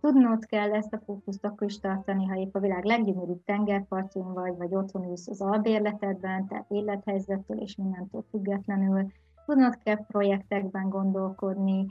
Tudnod 0.02 0.46
kell 0.46 0.74
ezt 0.74 0.94
a 0.94 1.02
fókuszt 1.06 1.46
akkor 1.46 1.68
is 1.68 1.80
tartani, 1.80 2.26
ha 2.26 2.36
épp 2.36 2.56
a 2.56 2.60
világ 2.60 2.84
leggyönyörűbb 2.84 3.44
tengerpartján 3.46 4.34
vagy, 4.34 4.58
vagy 4.58 4.76
otthon 4.76 5.10
ülsz 5.10 5.28
az 5.28 5.42
albérletedben, 5.42 6.48
tehát 6.48 6.66
élethelyzettől 6.70 7.58
és 7.58 7.76
mindentől 7.76 8.26
függetlenül. 8.30 9.08
Tudnod 9.46 9.78
kell 9.78 10.06
projektekben 10.06 10.90
gondolkodni, 10.90 11.86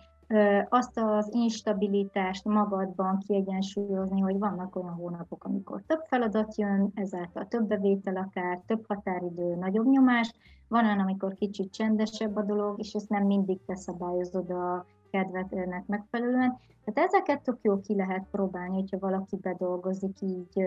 azt 0.68 0.98
az 0.98 1.28
instabilitást 1.32 2.44
magadban 2.44 3.18
kiegyensúlyozni, 3.18 4.20
hogy 4.20 4.38
vannak 4.38 4.76
olyan 4.76 4.94
hónapok, 4.94 5.44
amikor 5.44 5.82
több 5.86 6.04
feladat 6.06 6.56
jön, 6.56 6.90
ezáltal 6.94 7.46
több 7.48 7.66
bevétel 7.66 8.16
akár, 8.16 8.60
több 8.66 8.84
határidő, 8.88 9.54
nagyobb 9.54 9.86
nyomás, 9.86 10.32
van 10.68 10.84
olyan, 10.84 10.98
amikor 10.98 11.34
kicsit 11.34 11.72
csendesebb 11.72 12.36
a 12.36 12.42
dolog, 12.42 12.78
és 12.78 12.92
ezt 12.92 13.08
nem 13.08 13.26
mindig 13.26 13.58
te 13.66 13.76
szabályozod 13.76 14.50
a 14.50 14.84
kedvednek 15.10 15.86
megfelelően. 15.86 16.58
Tehát 16.84 17.08
ezeket 17.12 17.42
tök 17.42 17.58
jó 17.62 17.80
ki 17.80 17.96
lehet 17.96 18.26
próbálni, 18.30 18.74
hogyha 18.74 18.98
valaki 18.98 19.36
bedolgozik 19.36 20.20
így 20.20 20.64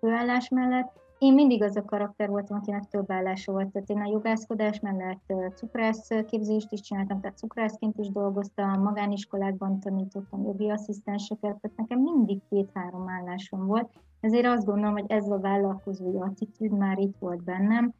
főállás 0.00 0.48
mellett. 0.48 1.04
Én 1.18 1.34
mindig 1.34 1.62
az 1.62 1.76
a 1.76 1.84
karakter 1.84 2.28
voltam, 2.28 2.56
akinek 2.56 2.88
több 2.88 3.10
állása 3.10 3.52
volt, 3.52 3.68
tehát 3.68 3.90
én 3.90 4.00
a 4.00 4.10
jogászkodás 4.10 4.80
mellett 4.80 5.32
cukrász 5.54 6.08
képzést 6.26 6.72
is 6.72 6.80
csináltam, 6.80 7.20
tehát 7.20 7.38
cukrászként 7.38 7.98
is 7.98 8.08
dolgoztam, 8.08 8.82
magániskolákban 8.82 9.80
tanítottam 9.80 10.44
jogi 10.44 10.70
asszisztenseket, 10.70 11.56
tehát 11.60 11.76
nekem 11.76 12.00
mindig 12.00 12.40
két-három 12.48 13.08
állásom 13.08 13.66
volt. 13.66 13.90
Ezért 14.20 14.46
azt 14.46 14.64
gondolom, 14.64 14.92
hogy 14.92 15.04
ez 15.08 15.28
a 15.30 15.38
vállalkozói 15.38 16.18
attitűd 16.18 16.70
már 16.70 16.98
itt 16.98 17.16
volt 17.18 17.42
bennem, 17.42 17.94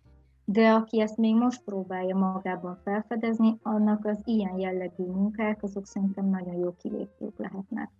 de 0.48 0.68
aki 0.68 1.00
ezt 1.00 1.16
még 1.16 1.34
most 1.34 1.64
próbálja 1.64 2.16
magában 2.16 2.80
felfedezni, 2.84 3.58
annak 3.62 4.04
az 4.04 4.18
ilyen 4.24 4.58
jellegű 4.58 5.04
munkák, 5.04 5.62
azok 5.62 5.86
szerintem 5.86 6.30
nagyon 6.30 6.56
jó 6.56 6.74
kilépők 6.82 7.38
lehetnek. 7.38 7.90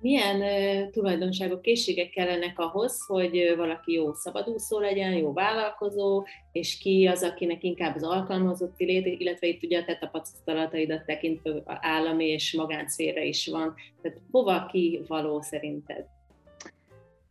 Milyen 0.00 0.40
uh, 0.40 0.90
tulajdonságok, 0.90 1.62
készségek 1.62 2.10
kellenek 2.10 2.58
ahhoz, 2.58 3.06
hogy 3.06 3.54
valaki 3.56 3.92
jó 3.92 4.12
szabadúszó 4.12 4.78
legyen, 4.78 5.12
jó 5.12 5.32
vállalkozó, 5.32 6.24
és 6.52 6.78
ki 6.78 7.06
az, 7.06 7.22
akinek 7.22 7.62
inkább 7.62 7.94
az 7.94 8.02
alkalmazotti 8.02 8.84
lét, 8.84 9.20
illetve 9.20 9.46
itt 9.46 9.62
ugye 9.62 9.80
a 9.80 9.84
te 9.84 9.98
tapasztalataidat 9.98 11.04
tekintve 11.04 11.62
állami 11.64 12.24
és 12.24 12.52
magánszféra 12.52 13.20
is 13.20 13.46
van. 13.46 13.74
Tehát 14.02 14.18
hova 14.30 14.66
ki 14.66 15.04
való 15.06 15.40
szerinted? 15.40 16.15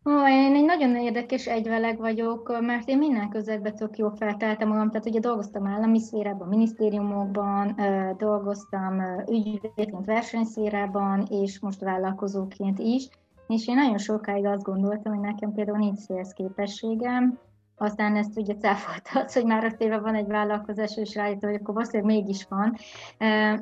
Ó, 0.10 0.28
én 0.28 0.56
egy 0.56 0.66
nagyon 0.66 0.96
érdekes 0.96 1.46
egyveleg 1.46 1.98
vagyok, 1.98 2.58
mert 2.62 2.88
én 2.88 2.98
minden 2.98 3.30
közegben 3.30 3.76
tök 3.76 3.98
jól 3.98 4.16
felteltem 4.16 4.68
magam, 4.68 4.90
tehát 4.90 5.06
ugye 5.08 5.20
dolgoztam 5.20 5.68
állami 5.68 6.00
szférában, 6.00 6.48
minisztériumokban, 6.48 7.76
dolgoztam 8.18 9.02
ügyvédként 9.30 10.06
versenyszférában, 10.06 11.26
és 11.30 11.60
most 11.60 11.80
vállalkozóként 11.80 12.80
is, 12.80 13.10
és 13.48 13.68
én 13.68 13.76
nagyon 13.76 13.98
sokáig 13.98 14.46
azt 14.46 14.64
gondoltam, 14.64 15.14
hogy 15.14 15.24
nekem 15.24 15.54
például 15.54 15.78
nincs 15.78 16.00
sales 16.00 16.34
képességem, 16.34 17.40
aztán 17.78 18.16
ezt 18.16 18.38
ugye 18.38 18.56
cáfolta 18.56 19.20
az, 19.20 19.34
hogy 19.34 19.46
már 19.46 19.64
öt 19.64 19.82
éve 19.82 19.98
van 19.98 20.16
egy 20.16 20.28
vállalkozás, 20.28 20.98
és 20.98 21.16
rájöttem, 21.16 21.50
hogy 21.50 21.60
akkor 21.62 21.74
valószínűleg 21.74 22.16
mégis 22.16 22.48
van. 22.50 22.76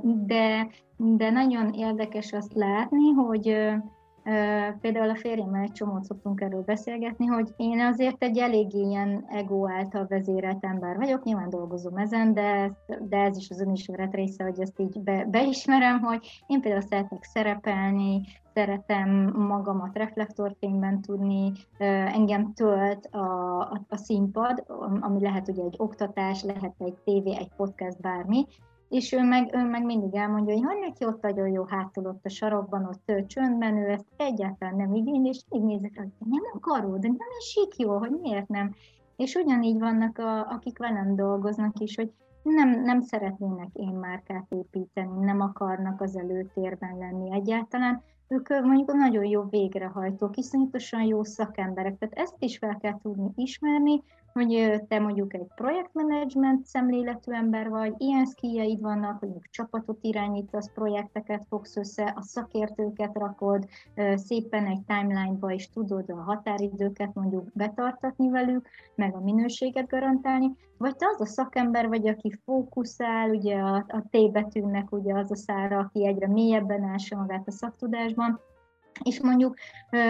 De, 0.04 0.68
de 0.98 1.30
nagyon 1.30 1.74
érdekes 1.74 2.34
azt 2.34 2.54
látni, 2.54 3.12
hogy 3.12 3.74
Például 4.82 5.10
a 5.10 5.16
férjemmel 5.16 5.62
egy 5.62 5.72
csomót 5.72 6.04
szoktunk 6.04 6.42
erről 6.42 6.62
beszélgetni, 6.62 7.26
hogy 7.26 7.54
én 7.56 7.80
azért 7.80 8.24
egy 8.24 8.38
elég 8.38 8.74
ilyen 8.74 9.26
ego 9.30 9.70
által 9.70 10.06
vezérelt 10.10 10.64
ember 10.64 10.96
vagyok, 10.96 11.24
nyilván 11.24 11.50
dolgozom 11.50 11.98
ezen, 11.98 12.34
de, 12.34 12.72
de 13.00 13.18
ez 13.18 13.38
is 13.38 13.50
az 13.50 13.62
önismeret 13.62 14.14
része, 14.14 14.44
hogy 14.44 14.60
ezt 14.60 14.80
így 14.80 15.00
be, 15.00 15.26
beismerem, 15.26 16.00
hogy 16.00 16.44
én 16.48 16.62
például 16.62 16.82
szeretnék 16.82 17.24
szerepelni, 17.24 18.22
szeretem 18.54 19.10
magamat 19.36 19.98
reflektorfényben 19.98 21.02
tudni, 21.02 21.52
engem 22.14 22.54
tölt 22.54 23.06
a, 23.06 23.60
a, 23.60 23.86
a 23.90 23.98
színpad, 23.98 24.64
ami 25.00 25.22
lehet 25.22 25.48
ugye 25.48 25.64
egy 25.64 25.76
oktatás, 25.78 26.44
lehet 26.44 26.74
egy 26.78 26.98
tévé, 27.04 27.36
egy 27.36 27.52
podcast, 27.56 28.02
bármi, 28.02 28.46
és 28.94 29.12
ő 29.12 29.24
meg, 29.24 29.56
ő 29.56 29.64
meg 29.64 29.84
mindig 29.84 30.16
elmondja, 30.16 30.54
hogy 30.54 30.64
hogy 30.64 30.80
neki 30.80 31.06
ott 31.06 31.22
nagyon 31.22 31.48
jó 31.48 31.64
hátul 31.64 32.06
ott 32.06 32.26
a 32.26 32.30
sarokban, 32.30 32.86
ott 32.86 33.28
csöndben, 33.28 33.78
ő 33.78 33.90
ezt 33.90 34.06
egyáltalán 34.18 34.76
nem 34.76 34.94
igény, 34.94 35.26
és 35.26 35.42
így 35.50 35.64
nézek, 35.64 35.92
hogy 35.96 36.08
nem 36.20 36.42
akarod, 36.54 37.00
de 37.00 37.08
nem 37.08 37.28
esik 37.40 37.78
jó, 37.78 37.98
hogy 37.98 38.12
miért 38.22 38.48
nem. 38.48 38.74
És 39.16 39.36
ugyanígy 39.36 39.80
vannak, 39.80 40.18
a, 40.18 40.52
akik 40.52 40.78
velem 40.78 41.16
dolgoznak 41.16 41.80
is, 41.80 41.96
hogy 41.96 42.12
nem, 42.44 42.82
nem 42.82 43.02
szeretnének 43.02 43.70
én 43.74 43.94
márkát 43.94 44.46
építeni, 44.50 45.26
nem 45.26 45.42
akarnak 45.42 46.02
az 46.02 46.18
előtérben 46.18 46.98
lenni 46.98 47.34
egyáltalán. 47.34 48.02
Ők 48.28 48.50
mondjuk 48.50 48.94
nagyon 48.94 49.26
jó 49.26 49.44
végrehajtók, 49.44 50.38
iszonyatosan 50.38 51.02
jó 51.02 51.24
szakemberek, 51.24 51.98
tehát 51.98 52.18
ezt 52.18 52.36
is 52.40 52.58
fel 52.58 52.78
kell 52.82 52.98
tudni 53.02 53.32
ismerni, 53.36 54.04
hogy 54.34 54.82
te 54.88 55.00
mondjuk 55.00 55.34
egy 55.34 55.48
projektmenedzsment 55.56 56.66
szemléletű 56.66 57.32
ember 57.32 57.70
vagy, 57.70 57.94
ilyen 57.98 58.26
szkíjeid 58.26 58.82
vannak, 58.82 59.20
hogy 59.20 59.30
csapatot 59.50 59.98
irányítasz, 60.02 60.72
projekteket 60.74 61.46
fogsz 61.50 61.78
össze, 61.78 62.14
a 62.16 62.22
szakértőket 62.22 63.12
rakod 63.14 63.68
szépen 64.16 64.66
egy 64.66 64.82
timeline-ba, 64.88 65.52
és 65.52 65.70
tudod 65.70 66.10
a 66.10 66.22
határidőket 66.22 67.14
mondjuk 67.14 67.48
betartatni 67.54 68.30
velük, 68.30 68.68
meg 68.96 69.16
a 69.16 69.20
minőséget 69.20 69.88
garantálni, 69.88 70.56
vagy 70.78 70.96
te 70.96 71.06
az 71.14 71.22
a 71.22 71.26
szakember 71.26 71.88
vagy, 71.88 72.08
aki 72.08 72.40
fókuszál, 72.46 73.30
ugye 73.30 73.56
a, 73.56 73.76
a 73.76 74.04
T 74.10 74.32
betűnek 74.32 74.92
ugye 74.92 75.14
az 75.14 75.32
a 75.32 75.36
szára, 75.36 75.80
aki 75.80 76.08
egyre 76.08 76.28
mélyebben 76.28 76.84
ássa 76.84 77.18
magát 77.18 77.48
a 77.48 77.52
szaktudásban, 77.52 78.40
és 79.04 79.22
mondjuk 79.22 79.56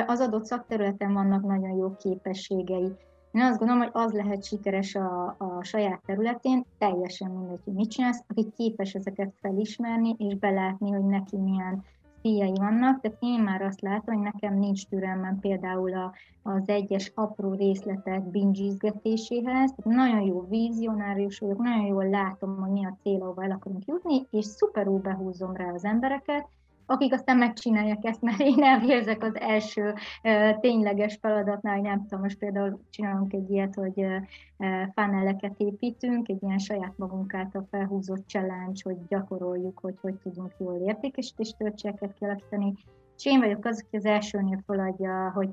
az 0.08 0.20
adott 0.20 0.46
szakterületen 0.46 1.14
vannak 1.14 1.44
nagyon 1.44 1.76
jó 1.78 1.96
képességei. 1.96 2.92
Én 3.34 3.42
azt 3.42 3.58
gondolom, 3.58 3.82
hogy 3.82 3.92
az 3.94 4.12
lehet 4.12 4.44
sikeres 4.44 4.96
a, 4.96 5.36
a 5.38 5.64
saját 5.64 6.02
területén, 6.06 6.66
teljesen 6.78 7.32
mindegy, 7.32 7.60
hogy 7.64 7.74
mit 7.74 7.90
csinálsz, 7.90 8.24
aki 8.28 8.52
képes 8.58 8.94
ezeket 8.94 9.34
felismerni 9.42 10.16
és 10.18 10.36
belátni, 10.36 10.92
hogy 10.92 11.06
neki 11.06 11.38
milyen 11.38 11.84
fiai 12.22 12.54
vannak, 12.56 13.02
tehát 13.02 13.18
én 13.20 13.40
már 13.40 13.62
azt 13.62 13.82
látom, 13.82 14.16
hogy 14.16 14.24
nekem 14.24 14.60
nincs 14.60 14.88
türelmem 14.88 15.40
például 15.40 15.94
a, 15.94 16.14
az 16.44 16.68
egyes 16.70 17.12
apró 17.16 17.54
részletek 17.54 18.24
bingizgetéséhez, 18.24 19.74
nagyon 19.84 20.22
jó 20.22 20.48
vízionárius 20.50 21.40
vagyok, 21.40 21.58
nagyon 21.58 21.86
jól 21.86 22.10
látom, 22.10 22.58
hogy 22.58 22.72
mi 22.72 22.86
a 22.86 22.98
cél, 23.02 23.22
ahova 23.22 23.44
el 23.44 23.52
akarunk 23.52 23.86
jutni, 23.86 24.28
és 24.32 24.46
szuperul 24.46 25.00
behúzom 25.00 25.56
rá 25.56 25.72
az 25.74 25.84
embereket, 25.84 26.48
akik 26.86 27.14
aztán 27.14 27.38
megcsinálják 27.38 28.04
ezt, 28.04 28.22
mert 28.22 28.40
én 28.40 28.64
elvérzek 28.64 29.24
az 29.24 29.40
első 29.40 29.94
tényleges 30.60 31.18
feladatnál, 31.22 31.74
hogy 31.74 31.84
nem 31.84 32.02
tudom, 32.02 32.20
most 32.20 32.38
például 32.38 32.80
csinálunk 32.90 33.34
egy 33.34 33.50
ilyet, 33.52 33.76
hogy 33.76 34.06
paneleket 34.94 35.54
építünk, 35.58 36.28
egy 36.28 36.44
ilyen 36.44 36.58
saját 36.58 36.94
magunk 36.98 37.34
által 37.34 37.68
felhúzott 37.72 38.28
challenge, 38.28 38.82
hogy 38.84 38.98
gyakoroljuk, 39.08 39.80
hogy 39.80 39.96
hogy 40.02 40.16
tudunk 40.16 40.54
jól 40.60 40.82
értékesítés 40.88 41.54
töltségeket 41.58 42.14
kialakítani, 42.14 42.74
és 43.18 43.26
én 43.26 43.40
vagyok 43.40 43.66
az, 43.66 43.84
aki 43.86 43.98
az 43.98 44.06
elsőnél 44.06 44.64
feladja, 44.66 45.32
hogy 45.36 45.50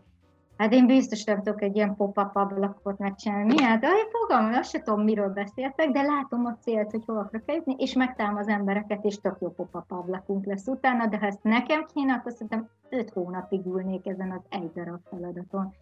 Hát 0.61 0.73
én 0.73 0.87
biztos 0.87 1.25
nem 1.25 1.43
tudok 1.43 1.62
egy 1.62 1.76
ilyen 1.76 1.97
pop-up 1.97 2.37
ablakot 2.37 2.99
megcsinálni. 2.99 3.62
Hát, 3.62 3.83
én 3.83 4.11
fogalmam, 4.11 4.52
azt 4.52 4.71
sem 4.71 4.83
tudom, 4.83 5.02
miről 5.02 5.29
beszéltek, 5.29 5.90
de 5.90 6.02
látom 6.02 6.47
a 6.47 6.57
célt, 6.61 6.90
hogy 6.90 7.02
hova 7.07 7.31
kell 7.47 7.55
jutni, 7.57 7.75
és 7.79 7.93
megtárom 7.93 8.37
az 8.37 8.49
embereket, 8.49 9.05
és 9.05 9.21
tök 9.21 9.37
jó 9.40 9.49
pop-up 9.49 9.93
ablakunk 9.93 10.45
lesz 10.45 10.67
utána, 10.67 11.07
de 11.07 11.19
ha 11.19 11.26
ezt 11.26 11.43
nekem 11.43 11.87
kéne, 11.95 12.12
akkor 12.12 12.33
szerintem 12.33 12.69
öt 12.88 13.11
hónapig 13.11 13.67
ülnék 13.67 14.07
ezen 14.07 14.31
az 14.31 14.43
egy 14.49 14.73
darab 14.73 15.00
feladaton. 15.11 15.73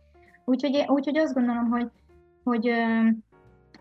Úgyhogy, 0.44 0.84
úgyhogy 0.88 1.16
azt 1.16 1.34
gondolom, 1.34 1.70
hogy, 1.70 1.90
hogy 2.44 2.68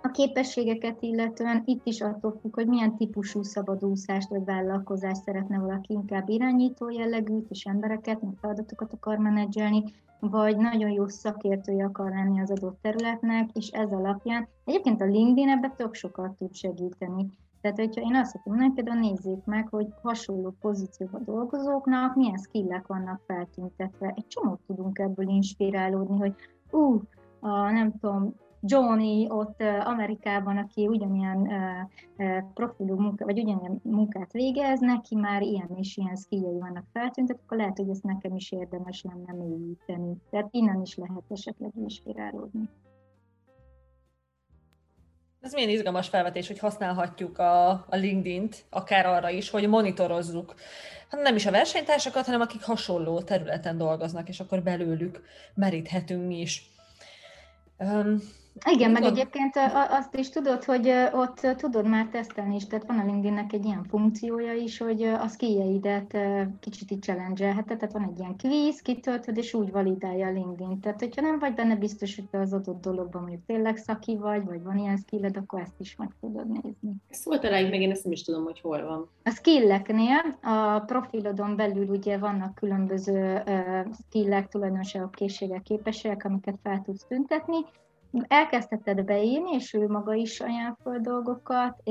a 0.01 0.11
képességeket 0.11 1.01
illetően 1.01 1.61
itt 1.65 1.85
is 1.85 2.01
attól 2.01 2.37
függ, 2.41 2.55
hogy 2.55 2.67
milyen 2.67 2.95
típusú 2.95 3.43
szabadúszást 3.43 4.29
vagy 4.29 4.45
vállalkozást 4.45 5.23
szeretne 5.23 5.59
valaki 5.59 5.93
inkább 5.93 6.29
irányító 6.29 6.89
jellegűt, 6.89 7.49
és 7.49 7.63
embereket, 7.63 8.21
meg 8.21 8.33
feladatokat 8.41 8.93
akar 8.93 9.17
menedzselni, 9.17 9.83
vagy 10.19 10.57
nagyon 10.57 10.89
jó 10.89 11.07
szakértője 11.07 11.85
akar 11.85 12.09
lenni 12.09 12.41
az 12.41 12.51
adott 12.51 12.81
területnek, 12.81 13.49
és 13.53 13.69
ez 13.69 13.91
alapján 13.91 14.47
egyébként 14.65 15.01
a 15.01 15.05
LinkedIn 15.05 15.49
ebben 15.49 15.75
tök 15.75 15.93
sokat 15.93 16.37
tud 16.37 16.53
segíteni. 16.53 17.29
Tehát, 17.61 17.77
hogyha 17.77 18.01
én 18.01 18.15
azt 18.15 18.39
mondom, 18.43 18.65
hogy 18.65 18.73
például 18.73 18.99
nézzék 18.99 19.45
meg, 19.45 19.67
hogy 19.67 19.87
hasonló 20.01 20.55
pozícióban 20.61 21.23
dolgozóknak 21.25 22.15
milyen 22.15 22.37
skillek 22.37 22.87
vannak 22.87 23.21
feltüntetve. 23.25 24.13
Egy 24.15 24.27
csomót 24.27 24.59
tudunk 24.67 24.99
ebből 24.99 25.27
inspirálódni, 25.27 26.17
hogy 26.17 26.35
ú, 26.71 27.01
a, 27.39 27.71
nem 27.71 27.91
tudom, 27.99 28.35
Johnny 28.67 29.27
ott 29.29 29.61
Amerikában, 29.83 30.57
aki 30.57 30.87
ugyanilyen 30.87 31.49
profilú 32.53 32.99
munka, 32.99 33.25
vagy 33.25 33.39
ugyanilyen 33.39 33.79
munkát 33.83 34.31
végez, 34.31 34.79
neki 34.79 35.15
már 35.15 35.41
ilyen 35.41 35.69
és 35.75 35.97
ilyen 35.97 36.15
skilljei 36.15 36.59
vannak 36.59 36.85
feltűntek, 36.93 37.37
akkor 37.43 37.57
lehet, 37.57 37.77
hogy 37.77 37.89
ezt 37.89 38.03
nekem 38.03 38.35
is 38.35 38.51
érdemes 38.51 39.03
lenne 39.03 39.45
mélyíteni. 39.45 40.17
Tehát 40.29 40.47
innen 40.51 40.81
is 40.81 40.95
lehet 40.95 41.23
esetleg 41.29 41.71
inspirálódni. 41.75 42.69
Ez 45.41 45.53
milyen 45.53 45.69
izgalmas 45.69 46.09
felvetés, 46.09 46.47
hogy 46.47 46.59
használhatjuk 46.59 47.37
a, 47.37 47.69
a 47.69 47.95
LinkedIn-t, 47.95 48.65
akár 48.69 49.05
arra 49.05 49.29
is, 49.29 49.49
hogy 49.49 49.67
monitorozzuk 49.67 50.55
hát 51.09 51.21
nem 51.21 51.35
is 51.35 51.45
a 51.45 51.51
versenytársakat, 51.51 52.25
hanem 52.25 52.41
akik 52.41 52.63
hasonló 52.63 53.21
területen 53.21 53.77
dolgoznak, 53.77 54.29
és 54.29 54.39
akkor 54.39 54.63
belőlük 54.63 55.21
meríthetünk 55.53 56.27
mi 56.27 56.39
is. 56.39 56.71
Igen, 58.71 58.91
meg 58.91 59.03
egyébként 59.03 59.55
azt 59.89 60.15
is 60.15 60.29
tudod, 60.29 60.63
hogy 60.63 60.93
ott 61.13 61.47
tudod 61.57 61.87
már 61.87 62.07
tesztelni 62.07 62.55
is, 62.55 62.67
tehát 62.67 62.87
van 62.87 62.99
a 62.99 63.05
LinkedInnek 63.05 63.53
egy 63.53 63.65
ilyen 63.65 63.83
funkciója 63.83 64.53
is, 64.53 64.77
hogy 64.77 65.03
a 65.03 65.27
skilljeidet 65.27 66.17
kicsit 66.59 66.91
így 66.91 67.01
challenge 67.01 67.63
tehát 67.67 67.91
van 67.91 68.03
egy 68.03 68.19
ilyen 68.19 68.35
quiz, 68.37 68.81
kitöltöd, 68.81 69.37
és 69.37 69.53
úgy 69.53 69.71
validálja 69.71 70.27
a 70.27 70.31
LinkedIn. 70.31 70.79
Tehát, 70.79 70.99
hogyha 70.99 71.21
nem 71.21 71.39
vagy 71.39 71.53
benne 71.53 71.75
biztos, 71.75 72.15
hogy 72.15 72.25
te 72.25 72.39
az 72.39 72.53
adott 72.53 72.81
dologban 72.81 73.21
mondjuk 73.21 73.45
tényleg 73.45 73.77
szaki 73.77 74.17
vagy, 74.17 74.45
vagy 74.45 74.63
van 74.63 74.77
ilyen 74.77 74.97
skilled, 74.97 75.37
akkor 75.37 75.61
ezt 75.61 75.79
is 75.79 75.95
meg 75.95 76.09
tudod 76.21 76.47
nézni. 76.47 76.95
Szóval 77.09 77.39
találjuk 77.39 77.71
meg, 77.71 77.81
én 77.81 77.91
ezt 77.91 78.03
nem 78.03 78.11
is 78.13 78.23
tudom, 78.23 78.43
hogy 78.43 78.59
hol 78.61 78.85
van. 78.85 79.09
A 79.23 79.29
skilleknél 79.29 80.37
a 80.41 80.79
profilodon 80.79 81.55
belül 81.55 81.87
ugye 81.87 82.17
vannak 82.17 82.55
különböző 82.55 83.43
skillek, 84.07 84.47
tulajdonságok, 84.47 85.11
készségek, 85.11 85.61
képességek, 85.61 86.25
amiket 86.25 86.59
fel 86.63 86.81
tudsz 86.85 87.05
tüntetni, 87.07 87.57
elkezdheted 88.27 89.03
beírni, 89.03 89.53
és 89.53 89.73
ő 89.73 89.87
maga 89.87 90.13
is 90.13 90.39
ajánl 90.39 90.77
föl 90.81 90.99
dolgokat, 90.99 91.81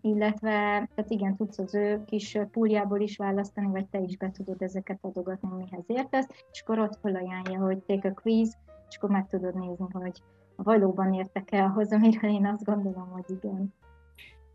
illetve, 0.00 0.50
tehát 0.94 1.06
igen, 1.10 1.36
tudsz 1.36 1.58
az 1.58 1.74
ő 1.74 2.04
kis 2.06 2.38
púljából 2.52 3.00
is 3.00 3.16
választani, 3.16 3.66
vagy 3.66 3.86
te 3.86 3.98
is 3.98 4.16
be 4.16 4.30
tudod 4.30 4.62
ezeket 4.62 4.98
adogatni, 5.00 5.48
mihez 5.56 5.84
értesz, 5.86 6.28
és 6.52 6.60
akkor 6.60 6.78
ott 6.78 6.98
felajánlja, 7.02 7.58
hogy 7.58 7.78
take 7.78 8.08
a 8.08 8.20
quiz, 8.20 8.56
és 8.88 8.96
akkor 8.96 9.10
meg 9.10 9.26
tudod 9.26 9.54
nézni, 9.54 9.86
hogy 9.92 10.22
valóban 10.56 11.14
értek 11.14 11.52
el 11.52 11.64
ahhoz, 11.64 11.92
amiről 11.92 12.30
én 12.30 12.46
azt 12.46 12.64
gondolom, 12.64 13.08
hogy 13.08 13.36
igen. 13.42 13.74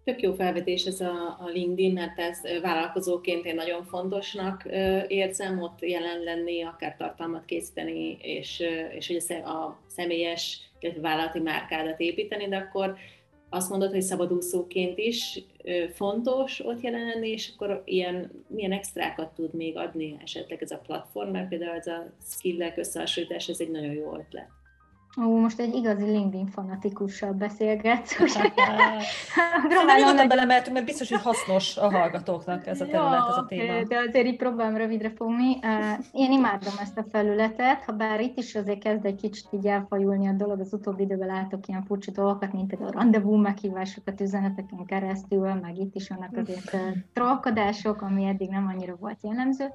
Tök 0.04 0.22
jó 0.22 0.34
felvetés 0.34 0.86
ez 0.86 1.02
a, 1.02 1.38
a 1.40 1.48
LinkedIn, 1.54 1.94
mert 1.94 2.20
ez 2.20 2.40
vállalkozóként 2.62 3.46
én 3.46 3.56
nagyon 3.56 3.84
fontosnak 3.84 4.64
érzem 5.08 5.62
ott 5.62 5.82
jelen 5.82 6.20
lenni, 6.20 6.64
akár 6.64 6.96
tartalmat 6.96 7.46
készíteni, 7.46 8.18
és, 8.22 8.64
és 8.92 9.08
hogy 9.08 9.40
a 9.44 9.80
személyes, 9.88 10.71
vállalati 11.02 11.40
márkádat 11.40 12.00
építeni, 12.00 12.48
de 12.48 12.58
akkor 12.58 12.96
azt 13.50 13.70
mondod, 13.70 13.92
hogy 13.92 14.02
szabadúszóként 14.02 14.98
is 14.98 15.44
fontos 15.94 16.66
ott 16.66 16.82
jelen 16.82 17.06
lenni, 17.06 17.30
és 17.30 17.52
akkor 17.54 17.82
ilyen, 17.86 18.32
milyen 18.48 18.72
extrákat 18.72 19.34
tud 19.34 19.54
még 19.54 19.78
adni 19.78 20.18
esetleg 20.22 20.62
ez 20.62 20.72
a 20.72 20.78
platform, 20.78 21.30
mert 21.30 21.48
például 21.48 21.76
ez 21.76 21.88
a 21.88 22.14
skillek 22.22 22.78
összehasonlítás, 22.78 23.48
ez 23.48 23.60
egy 23.60 23.72
nagyon 23.72 23.94
jó 23.94 24.16
ötlet. 24.16 24.48
Ó, 25.18 25.40
most 25.40 25.60
egy 25.60 25.76
igazi 25.76 26.04
LinkedIn 26.04 26.48
fanatikussal 26.48 27.32
beszélgetsz. 27.32 28.16
Próbálom 29.68 30.16
nem 30.16 30.28
belemeltünk, 30.28 30.74
mert 30.74 30.86
biztos, 30.86 31.10
hogy 31.10 31.22
hasznos 31.22 31.78
a 31.78 31.92
hallgatóknak 31.92 32.68
ez 32.68 32.82
a 32.82 32.86
terület, 32.86 33.28
ez 33.30 33.36
a 33.36 33.46
téma. 33.48 33.84
De 33.84 33.98
azért 34.08 34.26
így 34.26 34.38
próbálom 34.38 34.76
rövidre 34.76 35.12
fogni. 35.16 35.60
Én 36.12 36.32
imádom 36.32 36.74
ezt 36.82 36.98
a 36.98 37.06
felületet, 37.12 37.84
ha 37.84 37.92
bár 37.92 38.22
itt 38.22 38.38
is 38.38 38.56
azért 38.56 38.84
kezd 38.84 39.06
egy 39.06 39.16
kicsit 39.16 39.48
így 39.52 39.68
elfajulni 39.68 40.28
a 40.28 40.34
dolog, 40.34 40.60
az 40.60 40.74
utóbbi 40.74 41.04
időben 41.04 41.28
látok 41.28 41.68
ilyen 41.68 41.84
furcsa 41.84 42.12
dolgokat, 42.12 42.54
mint 42.54 42.68
például 42.68 42.90
a 42.90 43.00
rendezvú 43.00 43.36
meghívásokat 43.36 44.22
üzeneteken 44.22 44.86
keresztül, 44.86 45.54
meg 45.54 45.78
itt 45.78 45.96
is 45.96 46.10
vannak 46.10 46.38
azért 46.38 46.78
trollkodások, 47.14 48.02
ami 48.02 48.26
eddig 48.26 48.50
nem 48.50 48.68
annyira 48.68 48.96
volt 49.00 49.20
jellemző. 49.22 49.66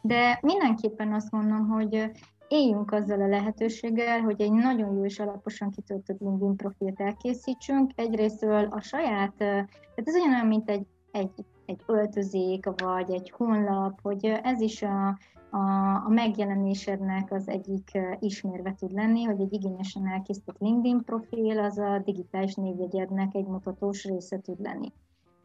De 0.00 0.38
mindenképpen 0.42 1.12
azt 1.12 1.30
mondom, 1.30 1.68
hogy 1.68 2.10
éljünk 2.48 2.90
azzal 2.90 3.20
a 3.20 3.28
lehetőséggel, 3.28 4.20
hogy 4.20 4.40
egy 4.40 4.52
nagyon 4.52 4.94
jó 4.94 5.04
és 5.04 5.18
alaposan 5.18 5.70
kitöltött 5.70 6.20
LinkedIn 6.20 6.56
profilt 6.56 7.00
elkészítsünk. 7.00 7.90
Egyrésztről 7.94 8.68
a 8.70 8.80
saját, 8.80 9.34
tehát 9.36 9.68
ez 10.04 10.14
olyan, 10.14 10.46
mint 10.46 10.70
egy, 10.70 10.86
egy, 11.10 11.44
egy 11.66 11.80
öltözék, 11.86 12.66
vagy 12.76 13.10
egy 13.10 13.30
honlap, 13.30 14.00
hogy 14.02 14.24
ez 14.24 14.60
is 14.60 14.82
a, 14.82 15.18
a, 15.50 15.58
a 16.04 16.08
megjelenésednek 16.08 17.32
az 17.32 17.48
egyik 17.48 17.98
ismérve 18.20 18.74
tud 18.74 18.92
lenni, 18.92 19.22
hogy 19.22 19.40
egy 19.40 19.52
igényesen 19.52 20.08
elkészített 20.08 20.58
LinkedIn 20.58 21.04
profil 21.04 21.58
az 21.58 21.78
a 21.78 22.02
digitális 22.04 22.54
névjegyednek 22.54 23.34
egy 23.34 23.46
mutatós 23.46 24.04
része 24.04 24.40
tud 24.40 24.60
lenni. 24.60 24.92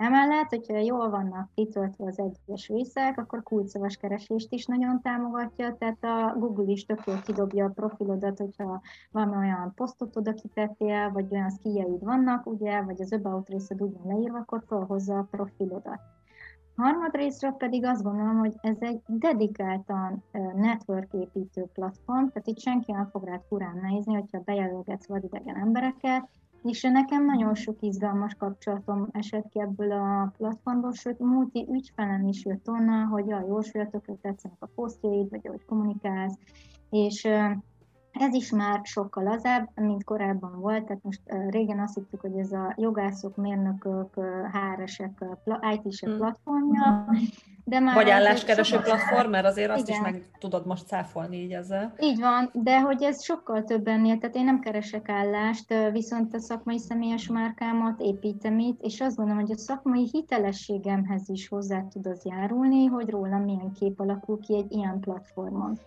Emellett, 0.01 0.49
hogyha 0.49 0.77
jól 0.77 1.09
vannak 1.09 1.49
kitöltve 1.55 2.05
az 2.05 2.19
egyes 2.19 2.67
részek, 2.67 3.17
akkor 3.17 3.43
kulcsszavas 3.43 3.97
keresést 3.97 4.51
is 4.51 4.65
nagyon 4.65 5.01
támogatja, 5.01 5.75
tehát 5.77 6.03
a 6.03 6.35
Google 6.39 6.71
is 6.71 6.85
tök 6.85 7.05
jól 7.05 7.21
kidobja 7.25 7.65
a 7.65 7.69
profilodat, 7.69 8.37
hogyha 8.37 8.81
van 9.11 9.37
olyan 9.37 9.73
posztot 9.75 10.15
oda 10.15 10.33
kitettél, 10.33 11.11
vagy 11.11 11.25
olyan 11.31 11.49
skilljeid 11.49 12.03
vannak, 12.03 12.45
ugye, 12.45 12.81
vagy 12.81 13.01
az 13.01 13.13
about 13.13 13.49
részed 13.49 13.81
úgy 13.81 13.93
van 13.93 14.13
leírva, 14.13 14.37
akkor 14.37 14.63
felhozza 14.67 15.17
a 15.17 15.27
profilodat. 15.31 15.99
Harmadrészről 16.75 17.51
pedig 17.51 17.85
azt 17.85 18.03
gondolom, 18.03 18.37
hogy 18.37 18.53
ez 18.61 18.77
egy 18.79 19.01
dedikáltan 19.07 20.23
network 20.55 21.13
építő 21.13 21.65
platform, 21.73 22.27
tehát 22.27 22.47
itt 22.47 22.59
senki 22.59 22.91
nem 22.91 23.09
fog 23.11 23.23
rád 23.23 23.41
furán 23.47 23.79
nézni, 23.81 24.13
hogyha 24.13 24.41
bejelölgetsz 24.45 25.07
vadidegen 25.07 25.55
embereket, 25.55 26.29
és 26.63 26.81
nekem 26.81 27.25
nagyon 27.25 27.55
sok 27.55 27.81
izgalmas 27.81 28.33
kapcsolatom 28.33 29.07
esett 29.11 29.49
ki 29.49 29.59
ebből 29.59 29.91
a 29.91 30.33
platformból, 30.37 30.91
sőt, 30.91 31.19
multi 31.19 31.67
ügyfelem 31.71 32.27
is 32.27 32.45
jött 32.45 32.67
onnan, 32.67 33.05
hogy 33.05 33.27
jaj, 33.27 33.45
Józsfél, 33.47 33.89
tökre 33.89 34.13
tetszenek 34.21 34.57
a 34.59 34.69
posztjaid, 34.75 35.29
vagy 35.29 35.47
ahogy 35.47 35.65
kommunikálsz, 35.65 36.37
és 36.89 37.27
ez 38.11 38.33
is 38.33 38.51
már 38.51 38.79
sokkal 38.83 39.23
lazább, 39.23 39.69
mint 39.75 40.03
korábban 40.03 40.59
volt, 40.59 40.85
tehát 40.85 41.03
most 41.03 41.21
régen 41.49 41.79
azt 41.79 41.95
hittük, 41.95 42.21
hogy 42.21 42.37
ez 42.37 42.51
a 42.51 42.73
jogászok, 42.77 43.35
mérnökök, 43.35 44.13
HR-esek, 44.51 45.25
IT-sek 45.73 46.09
hmm. 46.09 46.17
platformja, 46.17 47.05
de 47.63 47.79
már 47.79 47.95
Vagy 47.95 48.09
álláskereső 48.09 48.79
platform, 48.79 49.29
mert 49.29 49.45
azért 49.45 49.69
azt 49.69 49.87
Igen. 49.87 50.05
is 50.05 50.11
meg 50.11 50.29
tudod 50.39 50.65
most 50.65 50.87
cáfolni 50.87 51.37
így 51.37 51.51
ezzel. 51.51 51.93
Így 51.99 52.19
van, 52.19 52.49
de 52.53 52.79
hogy 52.79 53.03
ez 53.03 53.23
sokkal 53.23 53.63
több 53.63 53.87
ennél, 53.87 54.17
tehát 54.17 54.35
én 54.35 54.43
nem 54.43 54.59
keresek 54.59 55.09
állást, 55.09 55.73
viszont 55.91 56.33
a 56.33 56.39
szakmai 56.39 56.79
személyes 56.79 57.27
márkámat 57.27 57.99
építem 57.99 58.59
itt, 58.59 58.81
és 58.81 59.01
azt 59.01 59.15
gondolom, 59.15 59.41
hogy 59.41 59.51
a 59.51 59.57
szakmai 59.57 60.09
hitelességemhez 60.11 61.29
is 61.29 61.47
hozzá 61.47 61.87
tud 61.87 62.07
az 62.07 62.25
járulni, 62.25 62.85
hogy 62.85 63.09
rólam 63.09 63.43
milyen 63.43 63.71
kép 63.79 63.99
alakul 63.99 64.39
ki 64.39 64.55
egy 64.55 64.71
ilyen 64.71 64.99
platformon. 64.99 65.79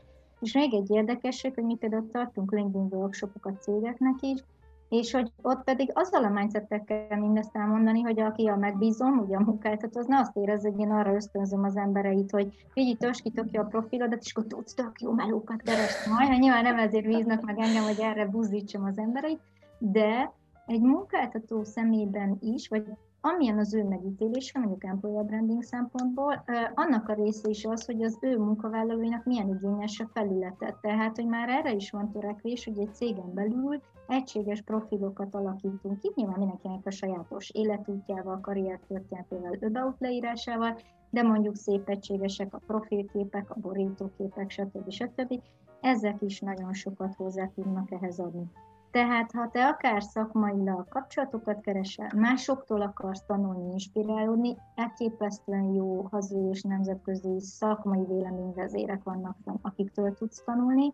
És 0.44 0.52
még 0.52 0.74
egy 0.74 0.90
érdekesség, 0.90 1.54
hogy 1.54 1.64
mi 1.64 1.74
például 1.74 2.10
tartunk 2.12 2.52
LinkedIn 2.52 2.88
workshopokat 2.90 3.62
cégeknek 3.62 4.14
is, 4.20 4.44
és 4.88 5.12
hogy 5.12 5.32
ott 5.42 5.64
pedig 5.64 5.90
azzal 5.94 6.24
a 6.24 6.28
mindsettel 6.28 6.84
kell 6.84 7.18
mindezt 7.18 7.56
elmondani, 7.56 8.00
hogy 8.00 8.20
aki 8.20 8.46
a 8.46 8.56
megbízom, 8.56 9.18
ugye 9.18 9.36
a 9.36 9.42
munkáltató, 9.42 10.00
az 10.00 10.06
ne 10.06 10.18
azt 10.18 10.36
érezze, 10.36 10.70
hogy 10.70 10.80
én 10.80 10.90
arra 10.90 11.14
ösztönzöm 11.14 11.64
az 11.64 11.76
embereit, 11.76 12.30
hogy 12.30 12.66
figyelj, 12.72 12.94
törs 12.94 13.20
ki, 13.20 13.32
ki 13.50 13.56
a 13.56 13.64
profilodat, 13.64 14.22
és 14.22 14.32
akkor 14.34 14.46
tudsz 14.46 14.74
tök 14.74 15.00
jó 15.00 15.12
melókat 15.12 15.62
keresni. 15.62 16.12
Majd, 16.12 16.28
mert 16.28 16.40
nyilván 16.40 16.62
nem 16.62 16.78
ezért 16.78 17.06
bíznak 17.06 17.44
meg 17.44 17.58
engem, 17.58 17.82
hogy 17.82 18.00
erre 18.00 18.26
buzdítsam 18.26 18.84
az 18.84 18.98
embereit, 18.98 19.40
de 19.78 20.32
egy 20.66 20.80
munkáltató 20.80 21.62
szemében 21.62 22.38
is, 22.40 22.68
vagy 22.68 22.84
amilyen 23.26 23.58
az 23.58 23.74
ő 23.74 23.84
megítélése, 23.84 24.58
mondjuk 24.58 24.84
employer 24.84 25.24
branding 25.24 25.62
szempontból, 25.62 26.44
annak 26.74 27.08
a 27.08 27.14
része 27.14 27.48
is 27.48 27.64
az, 27.64 27.84
hogy 27.84 28.02
az 28.02 28.18
ő 28.20 28.38
munkavállalóinak 28.38 29.24
milyen 29.24 29.48
igényes 29.48 30.00
a 30.00 30.10
felülete. 30.12 30.78
Tehát, 30.80 31.16
hogy 31.16 31.26
már 31.26 31.48
erre 31.48 31.72
is 31.72 31.90
van 31.90 32.12
törekvés, 32.12 32.64
hogy 32.64 32.78
egy 32.78 32.94
cégen 32.94 33.34
belül 33.34 33.80
egységes 34.06 34.62
profilokat 34.62 35.34
alakítunk 35.34 35.98
ki, 35.98 36.12
nyilván 36.14 36.38
mindenkinek 36.38 36.86
a 36.86 36.90
sajátos 36.90 37.50
életútjával, 37.50 38.40
karriertörténetével, 38.40 39.58
about 39.60 39.96
leírásával, 39.98 40.78
de 41.10 41.22
mondjuk 41.22 41.56
szép 41.56 41.88
egységesek 41.88 42.54
a 42.54 42.60
profilképek, 42.66 43.50
a 43.50 43.60
borítóképek, 43.60 44.50
stb. 44.50 44.90
stb. 44.90 45.40
Ezek 45.80 46.16
is 46.20 46.40
nagyon 46.40 46.72
sokat 46.72 47.14
hozzá 47.14 47.50
tudnak 47.54 47.90
ehhez 47.90 48.18
adni. 48.18 48.50
Tehát, 48.94 49.32
ha 49.32 49.48
te 49.50 49.66
akár 49.66 50.02
szakmailag 50.02 50.88
kapcsolatokat 50.88 51.60
keresel, 51.60 52.10
másoktól 52.16 52.80
akarsz 52.80 53.24
tanulni, 53.26 53.72
inspirálódni, 53.72 54.56
elképesztően 54.74 55.62
jó 55.62 56.02
hazai 56.10 56.48
és 56.50 56.62
nemzetközi 56.62 57.40
szakmai 57.40 58.04
véleményvezérek 58.08 59.02
vannak 59.02 59.36
akiktől 59.62 60.14
tudsz 60.14 60.42
tanulni. 60.44 60.92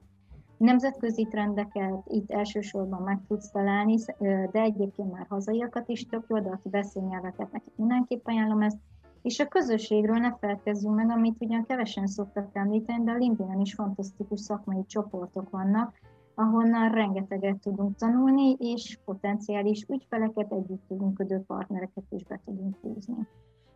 Nemzetközi 0.56 1.26
trendeket 1.30 2.02
itt 2.06 2.30
elsősorban 2.30 3.02
meg 3.02 3.20
tudsz 3.28 3.50
találni, 3.50 3.96
de 4.50 4.60
egyébként 4.60 5.12
már 5.12 5.26
hazaiakat 5.28 5.88
is 5.88 6.06
tök 6.06 6.24
jó, 6.28 6.40
de 6.40 6.50
aki 6.50 6.68
beszél 6.68 7.02
nyelveket, 7.02 7.52
nekik 7.52 7.72
mindenképp 7.76 8.26
ajánlom 8.26 8.62
ezt. 8.62 8.78
És 9.22 9.40
a 9.40 9.48
közösségről 9.48 10.18
ne 10.18 10.36
felkezzünk 10.36 10.94
meg, 10.94 11.10
amit 11.10 11.36
ugyan 11.40 11.64
kevesen 11.64 12.06
szoktak 12.06 12.48
említeni, 12.52 13.04
de 13.04 13.10
a 13.10 13.16
LinkedIn-en 13.16 13.60
is 13.60 13.74
fantasztikus 13.74 14.40
szakmai 14.40 14.84
csoportok 14.86 15.50
vannak, 15.50 15.94
ahonnan 16.40 16.92
rengeteget 16.92 17.60
tudunk 17.60 17.96
tanulni, 17.96 18.56
és 18.58 18.98
potenciális 19.04 19.84
ügyfeleket, 19.88 20.52
együttműködő 20.52 21.42
partnereket 21.46 22.04
is 22.10 22.22
be 22.22 22.40
tudunk 22.44 22.76
húzni. 22.80 23.26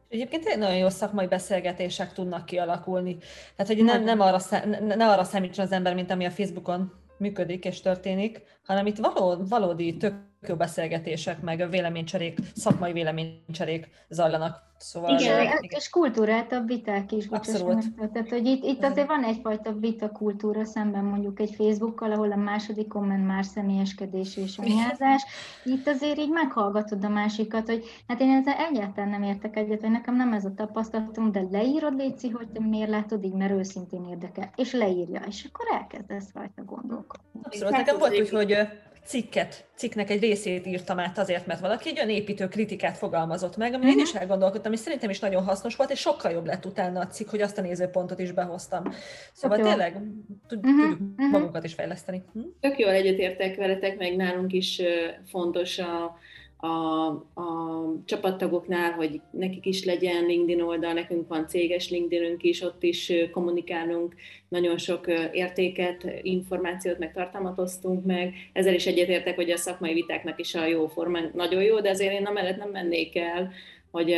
Egyébként 0.08 0.44
egy 0.44 0.58
nagyon 0.58 0.76
jó 0.76 0.88
szakmai 0.88 1.26
beszélgetések 1.26 2.12
tudnak 2.12 2.44
kialakulni. 2.44 3.16
Tehát, 3.56 3.72
hogy 3.72 3.84
nem, 3.84 4.04
nem 4.04 4.20
arra, 4.20 4.38
ne 4.80 5.10
arra 5.10 5.24
számítson 5.24 5.64
az 5.64 5.72
ember, 5.72 5.94
mint 5.94 6.10
ami 6.10 6.24
a 6.24 6.30
Facebookon 6.30 6.92
működik 7.18 7.64
és 7.64 7.80
történik, 7.80 8.42
hanem 8.64 8.86
itt 8.86 8.98
való, 8.98 9.44
valódi 9.48 9.96
tök 9.96 10.14
beszélgetések, 10.56 11.40
meg 11.40 11.70
véleménycserék, 11.70 12.38
szakmai 12.54 12.92
véleménycserék 12.92 13.88
zajlanak. 14.08 14.72
Szóval 14.78 15.18
igen, 15.18 15.42
igen, 15.42 15.58
és 15.60 15.90
kultúráltabb 15.90 16.66
viták 16.66 17.12
is. 17.12 17.26
Abszolút. 17.26 17.84
Tehát, 18.12 18.28
hogy 18.28 18.46
itt, 18.46 18.64
itt 18.64 18.84
azért 18.84 19.06
van 19.06 19.24
egyfajta 19.24 19.72
vita 19.72 20.10
kultúra 20.10 20.64
szemben 20.64 21.04
mondjuk 21.04 21.40
egy 21.40 21.54
Facebookkal, 21.54 22.12
ahol 22.12 22.32
a 22.32 22.36
második 22.36 22.88
komment 22.88 23.26
már 23.26 23.44
személyeskedés 23.44 24.36
és 24.36 24.58
anyázás. 24.58 25.22
Itt 25.64 25.88
azért 25.88 26.18
így 26.18 26.30
meghallgatod 26.30 27.04
a 27.04 27.08
másikat, 27.08 27.66
hogy 27.66 27.84
hát 28.08 28.20
én 28.20 28.30
ezzel 28.30 28.66
egyáltalán 28.70 29.10
nem 29.10 29.22
értek 29.22 29.56
egyet, 29.56 29.80
hogy 29.80 29.90
nekem 29.90 30.16
nem 30.16 30.32
ez 30.32 30.44
a 30.44 30.54
tapasztalatom, 30.54 31.32
de 31.32 31.42
leírod, 31.50 31.96
Léci, 31.96 32.28
hogy 32.28 32.48
te 32.48 32.60
miért 32.60 32.90
látod 32.90 33.24
így, 33.24 33.34
mert 33.34 33.52
őszintén 33.52 34.06
érdekel. 34.10 34.50
És 34.56 34.72
leírja, 34.72 35.22
és 35.28 35.48
akkor 35.52 35.66
elkezdesz 35.80 36.28
rajta 36.34 36.62
gondolkodni. 36.64 37.40
Abszolút. 37.42 37.76
Nekem 37.76 37.98
volt 37.98 38.20
úgy, 38.20 38.30
hogy 38.30 38.56
cikket, 39.04 39.64
cikknek 39.74 40.10
egy 40.10 40.20
részét 40.20 40.66
írtam 40.66 40.98
át 40.98 41.18
azért, 41.18 41.46
mert 41.46 41.60
valaki 41.60 41.88
egy 41.88 41.96
olyan 41.96 42.10
építő 42.10 42.48
kritikát 42.48 42.96
fogalmazott 42.96 43.56
meg, 43.56 43.74
amin 43.74 43.86
uh-huh. 43.86 43.98
én 43.98 44.04
is 44.04 44.12
mhm. 44.12 44.20
elgondolkodtam, 44.20 44.72
és 44.72 44.78
szerintem 44.78 45.10
is 45.10 45.18
nagyon 45.18 45.44
hasznos 45.44 45.76
volt, 45.76 45.90
és 45.90 46.00
sokkal 46.00 46.30
jobb 46.30 46.46
lett 46.46 46.66
utána 46.66 47.00
a 47.00 47.06
cikk, 47.06 47.28
hogy 47.28 47.40
azt 47.40 47.58
a 47.58 47.62
nézőpontot 47.62 48.18
is 48.18 48.32
behoztam. 48.32 48.94
Szóval 49.32 49.58
Tök 49.58 49.66
tényleg 49.66 50.00
tudjuk 50.48 50.78
uh-huh. 50.78 51.30
magunkat 51.30 51.64
is 51.64 51.74
fejleszteni. 51.74 52.22
Hm? 52.32 52.40
Tök 52.60 52.78
jól 52.78 52.90
egyetértek 52.90 53.56
veletek, 53.56 53.98
meg 53.98 54.16
nálunk 54.16 54.52
is 54.52 54.82
fontos 55.26 55.78
a, 55.78 56.18
a, 56.64 57.06
a 57.34 57.84
csapattagoknál, 58.04 58.92
hogy 58.92 59.20
nekik 59.30 59.66
is 59.66 59.84
legyen 59.84 60.24
LinkedIn 60.24 60.62
oldal, 60.62 60.92
nekünk 60.92 61.28
van 61.28 61.48
céges 61.48 61.90
LinkedInünk 61.90 62.42
is, 62.42 62.62
ott 62.62 62.82
is 62.82 63.12
kommunikálunk, 63.32 64.14
nagyon 64.48 64.78
sok 64.78 65.06
értéket, 65.32 66.06
információt, 66.22 66.98
meg 66.98 67.12
tartalmat 67.12 67.58
osztunk 67.58 68.04
meg. 68.04 68.34
Ezzel 68.52 68.74
is 68.74 68.86
egyetértek, 68.86 69.34
hogy 69.34 69.50
a 69.50 69.56
szakmai 69.56 69.92
vitáknak 69.92 70.40
is 70.40 70.54
a 70.54 70.66
jó 70.66 70.86
forma 70.86 71.18
nagyon 71.34 71.62
jó, 71.62 71.80
de 71.80 71.90
azért 71.90 72.12
én 72.12 72.26
amellett 72.26 72.58
nem 72.58 72.70
mennék 72.70 73.16
el, 73.16 73.52
hogy 73.94 74.12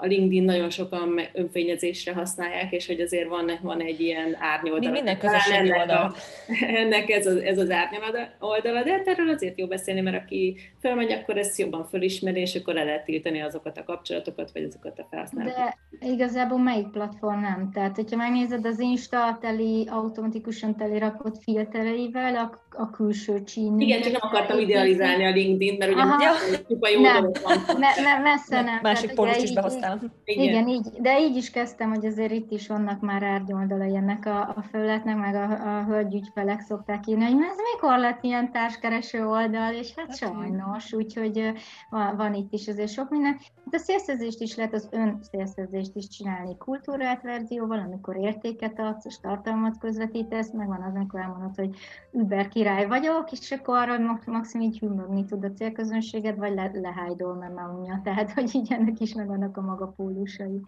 a 0.00 0.06
LinkedIn 0.06 0.44
nagyon 0.44 0.70
sokan 0.70 1.20
önfényezésre 1.32 2.12
használják, 2.12 2.72
és 2.72 2.86
hogy 2.86 3.00
azért 3.00 3.28
van, 3.28 3.50
van 3.62 3.80
egy 3.80 4.00
ilyen 4.00 4.36
árnyoldala. 4.40 4.92
Minden 4.92 5.18
közösségi 5.18 5.72
oldal. 5.78 6.14
Ennek 6.82 7.10
ez 7.10 7.26
az, 7.26 7.36
ez 7.36 7.58
az 7.58 7.70
árnyoldala, 7.70 8.82
de 8.82 8.92
hát 8.92 9.06
erről 9.06 9.28
azért 9.28 9.58
jó 9.58 9.66
beszélni, 9.66 10.00
mert 10.00 10.22
aki 10.22 10.56
felmegy, 10.80 11.12
akkor 11.12 11.36
ezt 11.36 11.58
jobban 11.58 11.84
fölismeri, 11.84 12.40
és 12.40 12.54
akkor 12.54 12.74
le 12.74 12.84
lehet 12.84 13.04
tiltani 13.04 13.40
azokat 13.40 13.78
a 13.78 13.84
kapcsolatokat, 13.84 14.50
vagy 14.52 14.62
azokat 14.62 14.98
a 14.98 15.06
felhasználókat. 15.10 15.76
De 16.00 16.06
igazából 16.06 16.58
melyik 16.58 16.88
platform 16.88 17.40
nem? 17.40 17.70
Tehát, 17.72 17.96
hogyha 17.96 18.16
megnézed 18.16 18.66
az 18.66 18.80
Insta 18.80 19.38
teli, 19.40 19.86
automatikusan 19.90 20.76
teli 20.76 20.98
rakott 20.98 21.42
filtereivel, 21.42 22.36
a, 22.36 22.66
a 22.70 22.90
külső 22.90 23.42
csíny. 23.42 23.80
Igen, 23.80 24.00
csak 24.00 24.12
nem 24.12 24.20
akartam 24.24 24.58
idealizálni 24.58 25.24
a 25.24 25.30
LinkedIn, 25.30 25.76
mert 25.78 25.92
ugye 25.92 26.00
Aha. 26.00 26.34
jó 26.94 27.00
nem, 27.00 27.30
van. 27.42 27.58
Me, 27.78 27.88
me, 28.02 28.18
messze 28.22 28.60
nem 28.60 28.87
másik 28.88 29.14
pólust 29.14 29.42
is 29.42 29.52
behoztál. 29.52 30.00
Igen. 30.24 30.44
igen, 30.44 30.68
így, 30.68 30.88
de 31.00 31.20
így 31.20 31.36
is 31.36 31.50
kezdtem, 31.50 31.90
hogy 31.90 32.06
azért 32.06 32.32
itt 32.32 32.50
is 32.50 32.68
vannak 32.68 33.00
már 33.00 33.22
árnyoldalai 33.22 33.96
ennek 33.96 34.26
a, 34.26 34.40
a 34.40 34.64
felületnek, 34.70 35.16
meg 35.16 35.34
a, 35.34 35.76
a 35.76 35.84
hölgyügyfelek 35.84 36.60
szokták 36.60 37.06
írni, 37.06 37.24
hogy 37.24 37.32
ez 37.32 37.56
mikor 37.74 37.98
lett 37.98 38.24
ilyen 38.24 38.52
társkereső 38.52 39.26
oldal, 39.26 39.72
és 39.72 39.94
hát, 39.96 40.06
hát 40.06 40.16
sajnos, 40.16 40.92
úgyhogy 40.92 41.52
van, 41.90 42.16
van 42.16 42.34
itt 42.34 42.52
is 42.52 42.68
azért 42.68 42.92
sok 42.92 43.10
minden. 43.10 43.36
De 43.64 43.76
a 43.76 43.80
szélszerzést 43.80 44.40
is 44.40 44.56
lehet 44.56 44.74
az 44.74 44.88
ön 44.90 45.18
szélszerzést 45.30 45.94
is 45.94 46.08
csinálni 46.08 46.56
kultúrát 46.56 47.22
verzióval, 47.22 47.78
amikor 47.78 48.16
értéket 48.16 48.78
adsz, 48.78 49.04
és 49.04 49.20
tartalmat 49.20 49.78
közvetítesz, 49.78 50.52
meg 50.52 50.66
van 50.66 50.82
az, 50.82 50.94
amikor 50.94 51.20
elmondod, 51.20 51.54
hogy 51.54 51.76
Uber 52.10 52.48
király 52.48 52.86
vagyok, 52.86 53.32
és 53.32 53.50
akkor 53.52 53.76
arra 53.78 54.20
maximum 54.26 54.66
így 54.66 54.78
hűmögni 54.78 55.24
tud 55.24 55.44
a 55.44 55.52
célközönséged, 55.52 56.38
vagy 56.38 56.54
le, 56.54 56.70
lehájdol, 56.74 57.34
mert 57.34 57.54
már 57.54 57.68
unja. 57.68 58.00
Tehát, 58.04 58.32
hogy 58.32 58.54
így 58.54 58.68
ennek 58.78 59.00
is 59.00 59.14
megvannak 59.14 59.56
a 59.56 59.60
maga 59.60 59.86
pólusai. 59.86 60.60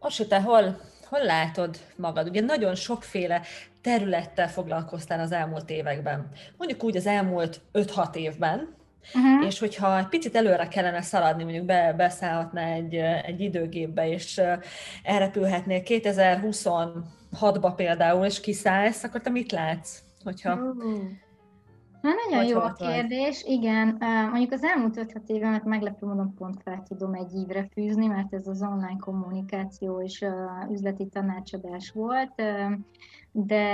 Most 0.00 0.28
te 0.28 0.42
hol, 0.42 0.80
hol 1.08 1.24
látod 1.24 1.76
magad? 1.96 2.28
Ugye 2.28 2.40
nagyon 2.40 2.74
sokféle 2.74 3.42
területtel 3.80 4.48
foglalkoztál 4.48 5.20
az 5.20 5.32
elmúlt 5.32 5.70
években. 5.70 6.28
Mondjuk 6.56 6.84
úgy 6.84 6.96
az 6.96 7.06
elmúlt 7.06 7.60
5-6 7.72 8.14
évben, 8.14 8.78
Uh-huh. 9.14 9.46
És 9.46 9.58
hogyha 9.58 9.98
egy 9.98 10.08
picit 10.08 10.36
előre 10.36 10.68
kellene 10.68 11.02
szaladni, 11.02 11.42
mondjuk 11.42 11.64
be, 11.64 11.94
beszállhatná 11.96 12.66
egy, 12.66 12.94
egy 12.94 13.40
időgépbe, 13.40 14.08
és 14.08 14.40
elrepülhetnél 15.02 15.82
2026-ba 15.84 17.72
például, 17.76 18.24
és 18.24 18.40
kiszállsz, 18.40 19.04
akkor 19.04 19.20
te 19.20 19.30
mit 19.30 19.52
látsz? 19.52 19.98
Hogyha... 20.24 20.54
Uh-huh 20.54 21.00
Na, 22.00 22.10
nagyon 22.28 22.46
jó 22.46 22.58
a 22.58 22.72
kérdés, 22.72 23.44
igen. 23.46 23.96
Mondjuk 24.30 24.52
az 24.52 24.64
elmúlt 24.64 24.96
5 24.96 25.22
évemet 25.26 25.64
meglepő 25.64 26.06
módon 26.06 26.34
pont 26.34 26.62
fel 26.62 26.82
tudom 26.88 27.14
egy 27.14 27.34
évre 27.34 27.68
fűzni, 27.72 28.06
mert 28.06 28.34
ez 28.34 28.46
az 28.46 28.62
online 28.62 28.96
kommunikáció 28.98 30.02
és 30.02 30.24
üzleti 30.70 31.06
tanácsadás 31.06 31.90
volt, 31.90 32.42
de 33.32 33.64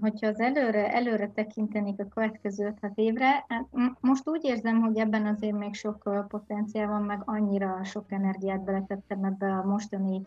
hogyha 0.00 0.26
az 0.26 0.40
előre, 0.40 0.92
előre 0.92 1.30
tekintenék 1.34 2.00
a 2.00 2.08
következő 2.08 2.74
5 2.82 2.92
évre, 2.94 3.44
hát 3.48 3.66
most 4.00 4.28
úgy 4.28 4.44
érzem, 4.44 4.80
hogy 4.80 4.98
ebben 4.98 5.26
azért 5.26 5.58
még 5.58 5.74
sok 5.74 6.26
potenciál 6.28 6.88
van, 6.88 7.02
meg 7.02 7.22
annyira 7.24 7.84
sok 7.84 8.12
energiát 8.12 8.64
beletettem 8.64 9.24
ebbe 9.24 9.46
a 9.46 9.64
mostani 9.64 10.22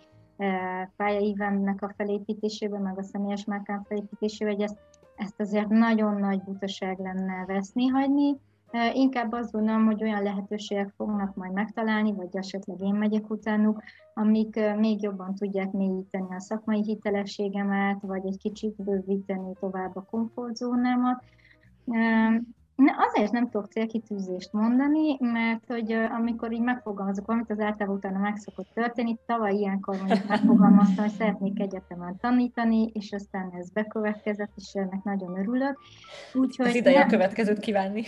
pályaívemnek 0.96 1.82
a 1.82 1.94
felépítésébe, 1.98 2.80
meg 2.80 2.98
a 2.98 3.04
személyes 3.04 3.46
márkám 3.46 3.84
felépítésébe, 3.84 4.52
hogy 4.52 4.62
ezt 4.62 4.78
ezt 5.16 5.40
azért 5.40 5.68
nagyon 5.68 6.20
nagy 6.20 6.42
butaság 6.44 7.00
lenne 7.00 7.46
veszni 7.46 7.88
hagyni. 7.88 8.36
Inkább 8.94 9.32
azt 9.32 9.52
gondolom, 9.52 9.86
hogy 9.86 10.04
olyan 10.04 10.24
lehetőségek 10.24 10.94
fognak 10.98 11.36
majd 11.36 11.52
megtalálni, 11.52 12.14
vagy 12.14 12.28
esetleg 12.32 12.82
én 12.82 12.94
megyek 12.94 13.30
utánuk, 13.30 13.84
amik 14.14 14.60
még 14.78 15.02
jobban 15.02 15.36
tudják 15.36 15.72
mélyíteni 15.72 16.36
a 16.36 16.40
szakmai 16.40 16.82
hitelességemet, 16.82 18.02
vagy 18.02 18.26
egy 18.26 18.38
kicsit 18.38 18.76
bővíteni 18.84 19.54
tovább 19.60 19.96
a 19.96 20.02
komfortzónámat. 20.02 21.24
Azért 23.12 23.32
nem 23.32 23.50
tudok 23.50 23.72
célkitűzést 23.72 24.54
mondani, 24.54 25.18
mert 25.20 25.64
hogy 25.68 25.92
amikor 25.92 26.52
így 26.52 26.62
megfogalmazok 26.62 27.26
valamit, 27.26 27.50
az 27.50 27.60
általában 27.60 27.96
utána 27.96 28.20
meg 28.20 28.38
szokott 28.38 28.68
történni. 28.74 29.18
Tavaly 29.26 29.54
ilyenkor 29.54 29.98
mondjuk 29.98 30.28
megfogalmaztam, 30.28 31.04
hogy 31.04 31.14
szeretnék 31.14 31.60
egyetemen 31.60 32.18
tanítani, 32.22 32.90
és 32.94 33.12
aztán 33.12 33.52
ez 33.60 33.70
bekövetkezett, 33.70 34.52
és 34.56 34.74
ennek 34.74 35.04
nagyon 35.04 35.38
örülök. 35.40 35.80
Úgyhogy 36.34 36.66
az 36.66 36.76
ideje 36.76 36.98
nem... 36.98 37.08
a 37.08 37.10
következőt 37.12 37.60
kívánni. 37.60 38.04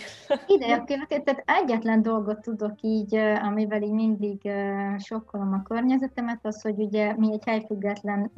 Ideje 0.46 0.74
a 0.74 0.84
következőt, 0.84 1.24
tehát 1.24 1.42
egyetlen 1.62 2.02
dolgot 2.02 2.40
tudok 2.40 2.74
így, 2.80 3.14
amivel 3.42 3.82
így 3.82 3.92
mindig 3.92 4.50
sokkolom 4.98 5.52
a 5.52 5.62
környezetemet, 5.62 6.38
az, 6.42 6.62
hogy 6.62 6.78
ugye 6.78 7.14
mi 7.16 7.32
egy 7.32 7.44
helyfüggetlen 7.44 8.30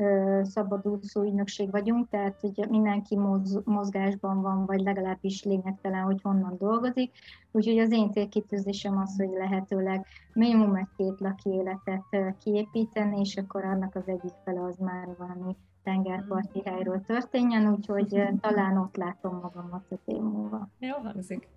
szabadúszó 0.43 1.23
ügynökség 1.23 1.71
vagyunk, 1.71 2.09
tehát 2.09 2.39
ugye 2.43 2.67
mindenki 2.69 3.19
mozgásban 3.65 4.43
van, 4.43 4.67
vagy 4.67 4.81
legalábbis 4.81 5.45
lényegtelen, 5.45 6.03
hogy 6.03 6.19
hogy 6.23 6.33
honnan 6.33 6.57
dolgozik. 6.59 7.13
Úgyhogy 7.53 7.79
az 7.79 7.93
én 7.93 8.13
célkitűzésem 8.13 8.99
az, 8.99 9.17
hogy 9.17 9.31
lehetőleg 9.31 10.07
minimum 10.33 10.75
egy-két 10.75 11.21
laki 11.21 11.51
életet 11.51 12.37
kiépíteni, 12.43 13.21
és 13.21 13.37
akkor 13.37 13.65
annak 13.65 13.95
az 13.95 14.09
egyik 14.09 14.33
fele 14.45 14.63
az 14.63 14.77
már 14.79 15.09
valami 15.19 15.57
tengerparti 15.85 16.63
helyről 16.65 17.03
történjen, 17.07 17.73
úgyhogy 17.73 18.23
talán 18.41 18.77
ott 18.77 18.97
látom 18.97 19.35
magamat 19.35 19.85
a 19.91 19.97
év 20.05 20.21
múlva. 20.21 20.69
Jó 20.79 20.97
hangzik. 20.97 21.49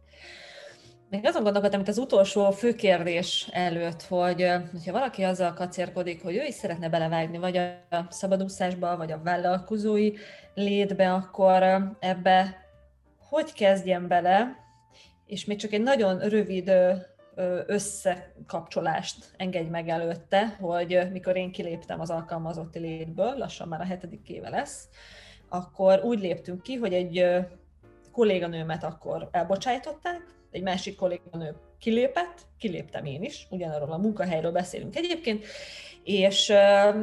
Még 1.10 1.26
azon 1.26 1.43
gondolkodtam, 1.43 1.80
itt 1.80 1.88
az 1.88 1.97
utolsó 1.97 2.52
fő 2.52 2.76
kérdés 2.76 3.49
előtt, 3.52 4.02
hogy 4.02 4.47
ha 4.86 4.91
valaki 4.91 5.23
azzal 5.23 5.54
kacérkodik, 5.54 6.23
hogy 6.23 6.36
ő 6.36 6.43
is 6.43 6.54
szeretne 6.54 6.89
belevágni, 6.89 7.38
vagy 7.38 7.58
a 7.58 8.08
szabadúszásba, 8.10 8.97
vagy 8.97 9.12
a 9.12 9.21
vállalkozói 9.23 10.12
létbe, 10.54 11.13
akkor 11.13 11.63
ebbe 11.99 12.62
hogy 13.34 13.54
kezdjem 13.54 14.08
bele, 14.08 14.56
és 15.26 15.46
még 15.46 15.58
csak 15.58 15.72
egy 15.72 15.82
nagyon 15.82 16.19
rövid 16.19 16.72
összekapcsolást 17.65 19.34
engedj 19.38 19.69
meg 19.69 19.88
előtte, 19.88 20.48
hogy 20.48 21.00
mikor 21.12 21.36
én 21.36 21.52
kiléptem 21.52 22.00
az 22.00 22.10
alkalmazotti 22.10 22.80
létből, 22.80 23.38
lassan 23.38 23.67
már 23.67 23.82
a 23.82 23.86
hetedik 23.86 24.30
éve 24.30 24.50
lesz, 24.50 24.88
akkor 25.50 26.02
úgy 26.04 26.19
léptünk 26.19 26.62
ki, 26.62 26.76
hogy 26.76 26.93
egy 26.93 27.26
kolléganőmet 28.12 28.84
akkor 28.84 29.30
elbocsájtották, 29.32 30.22
egy 30.52 30.63
másik 30.63 30.96
kolléganő 30.96 31.56
kilépett, 31.80 32.41
kiléptem 32.58 33.06
én 33.06 33.24
is, 33.24 33.48
ugyanarról 33.50 33.91
a 33.91 33.98
munkahelyről 33.98 34.52
beszélünk 34.52 34.96
egyébként, 34.96 35.46
és 36.04 36.54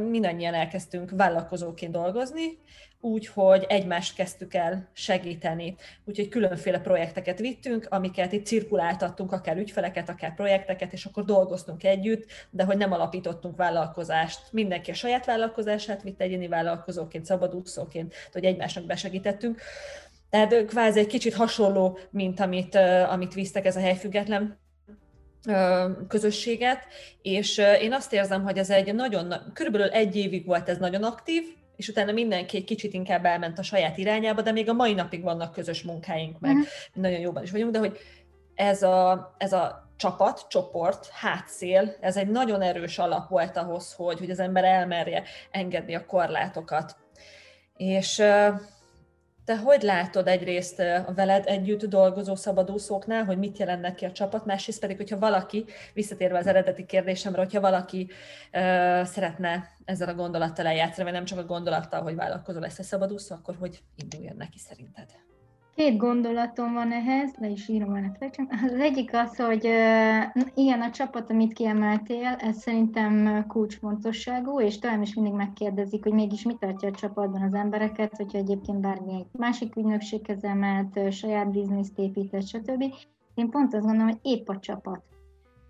mindannyian 0.09 0.55
elkezdtünk 0.55 1.11
vállalkozóként 1.11 1.93
dolgozni, 1.93 2.59
úgyhogy 3.01 3.67
egymást 3.69 4.15
kezdtük 4.15 4.55
el 4.55 4.89
segíteni. 4.93 5.77
Úgyhogy 6.05 6.29
különféle 6.29 6.81
projekteket 6.81 7.39
vittünk, 7.39 7.87
amiket 7.89 8.33
itt 8.33 8.47
cirkuláltattunk, 8.47 9.33
akár 9.33 9.57
ügyfeleket, 9.57 10.09
akár 10.09 10.35
projekteket, 10.35 10.93
és 10.93 11.05
akkor 11.05 11.25
dolgoztunk 11.25 11.85
együtt, 11.85 12.27
de 12.51 12.65
hogy 12.65 12.77
nem 12.77 12.93
alapítottunk 12.93 13.57
vállalkozást. 13.57 14.41
Mindenki 14.53 14.91
a 14.91 14.95
saját 14.95 15.27
vállalkozását 15.27 16.03
vitt 16.03 16.21
egyéni 16.21 16.49
vállalkozóként, 16.49 17.25
szabadúszóként, 17.25 18.15
hogy 18.33 18.45
egymásnak 18.45 18.85
besegítettünk. 18.85 19.61
Tehát 20.31 20.65
kvázi 20.65 20.99
egy 20.99 21.07
kicsit 21.07 21.35
hasonló, 21.35 21.99
mint 22.11 22.41
amit, 22.41 22.75
amit 23.09 23.35
visztek 23.35 23.65
ez 23.65 23.77
a 23.77 23.81
helyfüggetlen 23.81 24.59
közösséget, 26.09 26.87
és 27.23 27.59
én 27.81 27.93
azt 27.93 28.13
érzem, 28.13 28.43
hogy 28.43 28.59
ez 28.59 28.71
egy 28.71 28.95
nagyon, 28.95 29.35
körülbelül 29.55 29.89
egy 29.89 30.17
évig 30.17 30.47
volt 30.47 30.69
ez 30.69 30.79
nagyon 30.79 31.03
aktív, 31.03 31.59
és 31.81 31.89
utána 31.89 32.13
mindenki 32.13 32.57
egy 32.57 32.65
kicsit 32.65 32.93
inkább 32.93 33.25
elment 33.25 33.59
a 33.59 33.63
saját 33.63 33.99
irányába, 33.99 34.43
de 34.43 34.53
még 34.53 34.69
a 34.69 34.73
mai 34.73 34.95
napig 34.95 35.23
vannak 35.23 35.53
közös 35.53 35.83
munkáink, 35.83 36.41
meg 36.41 36.55
uh-huh. 36.55 36.69
nagyon 36.93 37.21
jóban 37.21 37.43
is 37.43 37.51
vagyunk, 37.51 37.73
de 37.73 37.79
hogy 37.79 37.99
ez 38.55 38.83
a, 38.83 39.35
ez 39.39 39.53
a 39.53 39.93
csapat, 39.97 40.47
csoport, 40.49 41.09
hátszél, 41.09 41.97
ez 42.01 42.17
egy 42.17 42.29
nagyon 42.29 42.63
erős 42.63 42.99
alap 42.99 43.29
volt 43.29 43.57
ahhoz, 43.57 43.93
hogy, 43.93 44.19
hogy 44.19 44.31
az 44.31 44.39
ember 44.39 44.65
elmerje 44.65 45.23
engedni 45.51 45.95
a 45.95 46.07
korlátokat. 46.07 46.97
És 47.77 48.23
te 49.51 49.57
hogy 49.57 49.83
látod 49.83 50.29
egyrészt 50.29 50.79
a 50.81 51.13
veled 51.15 51.45
együtt 51.47 51.85
dolgozó 51.85 52.35
szabadúszóknál, 52.35 53.25
hogy 53.25 53.39
mit 53.39 53.59
jelent 53.59 53.81
neki 53.81 54.05
a 54.05 54.13
csapat, 54.13 54.47
másrészt 54.47 54.81
pedig, 54.81 54.97
hogyha 54.97 55.19
valaki, 55.19 55.65
visszatérve 55.95 56.39
az 56.39 56.47
eredeti 56.47 56.87
kérdésemre, 56.87 57.43
hogyha 57.43 57.61
valaki 57.61 58.09
uh, 58.53 59.05
szeretne 59.05 59.69
ezzel 59.85 60.09
a 60.09 60.15
gondolattal 60.15 60.67
eljátszani, 60.67 61.05
vagy 61.05 61.13
nem 61.13 61.25
csak 61.25 61.39
a 61.39 61.45
gondolattal, 61.45 62.03
hogy 62.03 62.15
vállalkozó 62.15 62.59
lesz 62.59 62.79
a 62.79 62.83
szabadúszó, 62.83 63.35
akkor 63.35 63.57
hogy 63.59 63.83
induljon 63.97 64.37
neki 64.37 64.59
szerinted? 64.59 65.07
Két 65.75 65.97
gondolatom 65.97 66.73
van 66.73 66.93
ehhez, 66.93 67.35
le 67.39 67.49
is 67.49 67.69
írom 67.69 67.93
a 67.93 67.99
reflection. 67.99 68.49
Az 68.51 68.73
egyik 68.73 69.15
az, 69.15 69.37
hogy 69.37 69.65
igen, 70.55 70.81
a 70.81 70.91
csapat, 70.91 71.31
amit 71.31 71.53
kiemeltél, 71.53 72.37
ez 72.39 72.57
szerintem 72.57 73.45
kulcsfontosságú, 73.49 74.61
és 74.61 74.79
talán 74.79 75.03
is 75.03 75.15
mindig 75.15 75.33
megkérdezik, 75.33 76.03
hogy 76.03 76.13
mégis 76.13 76.43
mi 76.43 76.57
tartja 76.59 76.89
a 76.89 76.93
csapatban 76.93 77.43
az 77.43 77.55
embereket, 77.55 78.17
hogyha 78.17 78.39
egyébként 78.39 78.81
bármi 78.81 79.13
egy 79.13 79.27
másik 79.33 79.77
ügynökséghez 79.77 80.45
emelt, 80.45 81.13
saját 81.13 81.51
bizniszt 81.51 81.99
épített, 81.99 82.47
stb. 82.47 82.85
Én 83.35 83.51
pont 83.51 83.75
azt 83.75 83.85
gondolom, 83.85 84.09
hogy 84.09 84.19
épp 84.23 84.49
a 84.49 84.59
csapat 84.59 85.03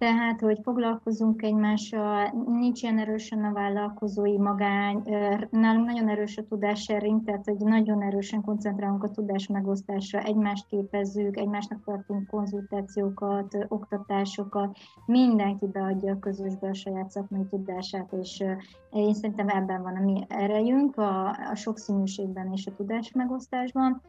tehát, 0.01 0.41
hogy 0.41 0.59
foglalkozunk 0.63 1.43
egymással, 1.43 2.45
nincs 2.47 2.83
ilyen 2.83 2.99
erősen 2.99 3.45
a 3.45 3.53
vállalkozói 3.53 4.39
magány, 4.39 5.03
nálunk 5.51 5.87
nagyon 5.87 6.09
erős 6.09 6.37
a 6.37 6.75
sharing, 6.75 7.25
tehát 7.25 7.45
hogy 7.45 7.57
nagyon 7.57 8.03
erősen 8.03 8.43
koncentrálunk 8.43 9.05
a 9.05 9.11
tudás 9.11 9.47
megosztásra, 9.47 10.21
egymást 10.21 10.67
képezzük, 10.67 11.37
egymásnak 11.37 11.85
tartunk 11.85 12.27
konzultációkat, 12.27 13.67
oktatásokat, 13.69 14.79
mindenki 15.07 15.67
beadja 15.67 16.13
a 16.13 16.19
közösbe 16.19 16.69
a 16.69 16.75
saját 16.75 17.11
szakmai 17.11 17.45
tudását, 17.51 18.13
és 18.21 18.45
én 18.91 19.15
szerintem 19.15 19.49
ebben 19.49 19.83
van 19.83 19.97
a 19.97 20.01
mi 20.01 20.25
erejünk, 20.29 20.97
a, 20.97 21.29
a 21.29 21.55
sokszínűségben 21.55 22.53
és 22.53 22.67
a 22.67 22.75
tudás 22.77 23.13
megosztásban. 23.13 24.03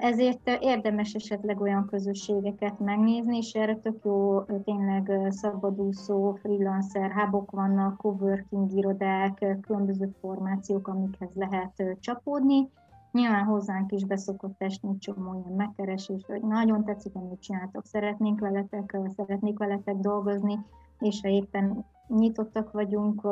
Ezért 0.00 0.50
érdemes 0.60 1.12
esetleg 1.12 1.60
olyan 1.60 1.86
közösségeket 1.86 2.78
megnézni, 2.78 3.36
és 3.36 3.52
erre 3.52 3.76
tök 3.76 4.04
jó 4.04 4.42
tényleg 4.42 5.26
szabadúszó, 5.28 6.32
freelancer 6.32 7.12
hubok 7.12 7.50
vannak, 7.50 7.96
coworking 7.96 8.72
irodák, 8.72 9.58
különböző 9.60 10.14
formációk, 10.20 10.88
amikhez 10.88 11.30
lehet 11.34 11.82
csapódni. 12.00 12.68
Nyilván 13.12 13.44
hozzánk 13.44 13.92
is 13.92 14.04
beszokott 14.04 14.62
esni 14.62 14.98
csomó 14.98 15.42
ilyen 15.44 15.56
megkeresés, 15.56 16.24
hogy 16.26 16.42
nagyon 16.42 16.84
tetszik, 16.84 17.14
amit 17.14 17.40
csináltok, 17.40 17.84
szeretnénk 17.84 18.40
veletek, 18.40 18.96
szeretnék 19.16 19.58
veletek 19.58 19.96
dolgozni, 19.96 20.58
és 20.98 21.20
ha 21.20 21.28
éppen 21.28 21.84
nyitottak 22.08 22.72
vagyunk 22.72 23.26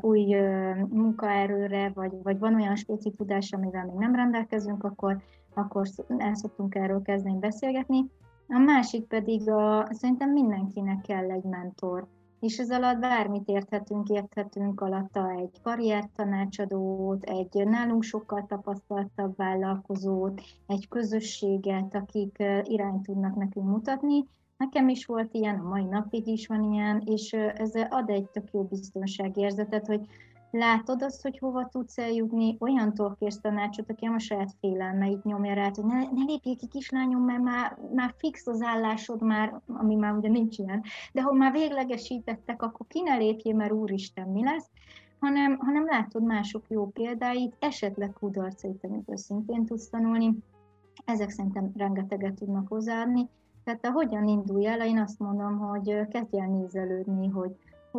új 0.00 0.34
munkaerőre, 0.88 1.90
vagy, 1.94 2.12
vagy 2.22 2.38
van 2.38 2.54
olyan 2.54 2.76
spéci 2.76 3.10
tudás, 3.10 3.52
amivel 3.52 3.84
még 3.84 3.96
nem 3.96 4.14
rendelkezünk, 4.14 4.84
akkor, 4.84 5.22
akkor 5.54 5.86
el 6.18 6.34
szoktunk 6.34 6.74
erről 6.74 7.02
kezdeni 7.02 7.38
beszélgetni. 7.38 8.06
A 8.48 8.58
másik 8.58 9.04
pedig 9.04 9.50
a, 9.50 9.88
szerintem 9.90 10.30
mindenkinek 10.30 11.00
kell 11.00 11.30
egy 11.30 11.42
mentor, 11.42 12.06
és 12.40 12.58
ez 12.58 12.70
alatt 12.70 12.98
bármit 12.98 13.48
érthetünk, 13.48 14.08
érthetünk 14.08 14.80
alatta 14.80 15.30
egy 15.30 15.60
karriertanácsadót, 15.62 17.22
egy 17.22 17.66
nálunk 17.66 18.02
sokkal 18.02 18.46
tapasztaltabb 18.48 19.36
vállalkozót, 19.36 20.40
egy 20.66 20.88
közösséget, 20.88 21.94
akik 21.94 22.42
irányt 22.62 23.02
tudnak 23.02 23.34
nekünk 23.34 23.66
mutatni, 23.66 24.24
Nekem 24.56 24.88
is 24.88 25.06
volt 25.06 25.34
ilyen, 25.34 25.58
a 25.58 25.68
mai 25.68 25.84
napig 25.84 26.26
is 26.26 26.46
van 26.46 26.72
ilyen, 26.72 27.02
és 27.06 27.32
ez 27.32 27.72
ad 27.90 28.10
egy 28.10 28.28
tök 28.28 28.48
jó 28.52 28.62
biztonságérzetet, 28.62 29.86
hogy 29.86 30.06
látod 30.50 31.02
azt, 31.02 31.22
hogy 31.22 31.38
hova 31.38 31.68
tudsz 31.68 31.98
eljutni, 31.98 32.56
olyantól 32.60 33.16
kérsz 33.18 33.40
tanácsot, 33.40 33.90
aki 33.90 34.06
a 34.06 34.18
saját 34.18 34.54
félelmeit 34.60 35.24
nyomja 35.24 35.54
rá, 35.54 35.70
hogy 35.74 35.84
ne, 35.84 35.98
ne 35.98 36.24
lépjél 36.26 36.56
ki 36.56 36.66
kislányom, 36.66 37.22
mert 37.22 37.42
már, 37.42 37.78
már 37.94 38.14
fix 38.18 38.46
az 38.46 38.62
állásod 38.62 39.22
már, 39.22 39.60
ami 39.66 39.94
már 39.94 40.12
ugye 40.12 40.28
nincs 40.28 40.58
ilyen, 40.58 40.82
de 41.12 41.22
ha 41.22 41.32
már 41.32 41.52
véglegesítettek, 41.52 42.62
akkor 42.62 42.86
ki 42.86 43.00
ne 43.00 43.16
lépjél, 43.16 43.54
mert 43.54 43.72
úristen, 43.72 44.28
mi 44.28 44.44
lesz, 44.44 44.70
hanem, 45.20 45.58
hanem 45.58 45.84
látod 45.84 46.24
mások 46.24 46.64
jó 46.68 46.86
példáit, 46.86 47.56
esetleg 47.58 48.12
kudarcait, 48.12 48.84
amit 48.84 49.16
szintén 49.18 49.64
tudsz 49.64 49.88
tanulni, 49.88 50.36
ezek 51.04 51.30
szerintem 51.30 51.72
rengeteget 51.76 52.34
tudnak 52.34 52.68
hozzáadni, 52.68 53.28
tehát 53.64 53.86
hogyan 53.86 54.28
indulj 54.28 54.66
el? 54.66 54.86
Én 54.86 54.98
azt 54.98 55.18
mondom, 55.18 55.58
hogy 55.58 56.08
kezdj 56.08 56.38
el 56.38 56.46
nézelődni, 56.46 57.28
hogy 57.28 57.56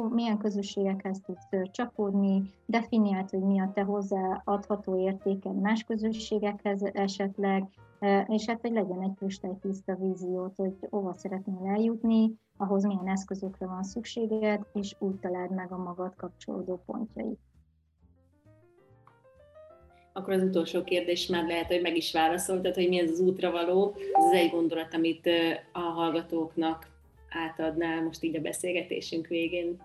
milyen 0.09 0.37
közösségekhez 0.37 1.21
tudsz 1.25 1.71
csapódni, 1.71 2.53
definiált, 2.65 3.29
hogy 3.29 3.43
mi 3.43 3.59
a 3.59 3.71
te 3.73 3.83
hozzáadható 3.83 4.99
értéken 4.99 5.55
más 5.55 5.83
közösségekhez 5.83 6.83
esetleg, 6.83 7.67
és 8.27 8.45
hát, 8.45 8.61
hogy 8.61 8.71
legyen 8.71 9.01
egy 9.01 9.13
kristálytiszta 9.15 9.95
víziót, 9.95 10.55
hogy 10.55 10.75
hova 10.89 11.13
szeretnél 11.13 11.65
eljutni, 11.65 12.39
ahhoz 12.57 12.83
milyen 12.83 13.07
eszközökre 13.07 13.67
van 13.67 13.83
szükséged, 13.83 14.65
és 14.73 14.95
úgy 14.99 15.15
találd 15.15 15.51
meg 15.51 15.71
a 15.71 15.77
magad 15.77 16.15
kapcsolódó 16.15 16.81
pontjait. 16.85 17.39
Akkor 20.17 20.33
az 20.33 20.41
utolsó 20.41 20.83
kérdés 20.83 21.27
már 21.27 21.45
lehet, 21.45 21.67
hogy 21.67 21.81
meg 21.81 21.95
is 21.95 22.11
válaszoltad, 22.11 22.75
hogy 22.75 22.89
mi 22.89 22.99
ez 22.99 23.09
az 23.09 23.19
útra 23.19 23.51
való. 23.51 23.95
Ez 24.13 24.23
az 24.25 24.31
egy 24.31 24.49
gondolat, 24.49 24.93
amit 24.93 25.29
a 25.71 25.79
hallgatóknak 25.79 26.87
átadnál 27.29 28.03
most 28.03 28.23
így 28.23 28.35
a 28.35 28.41
beszélgetésünk 28.41 29.27
végén. 29.27 29.81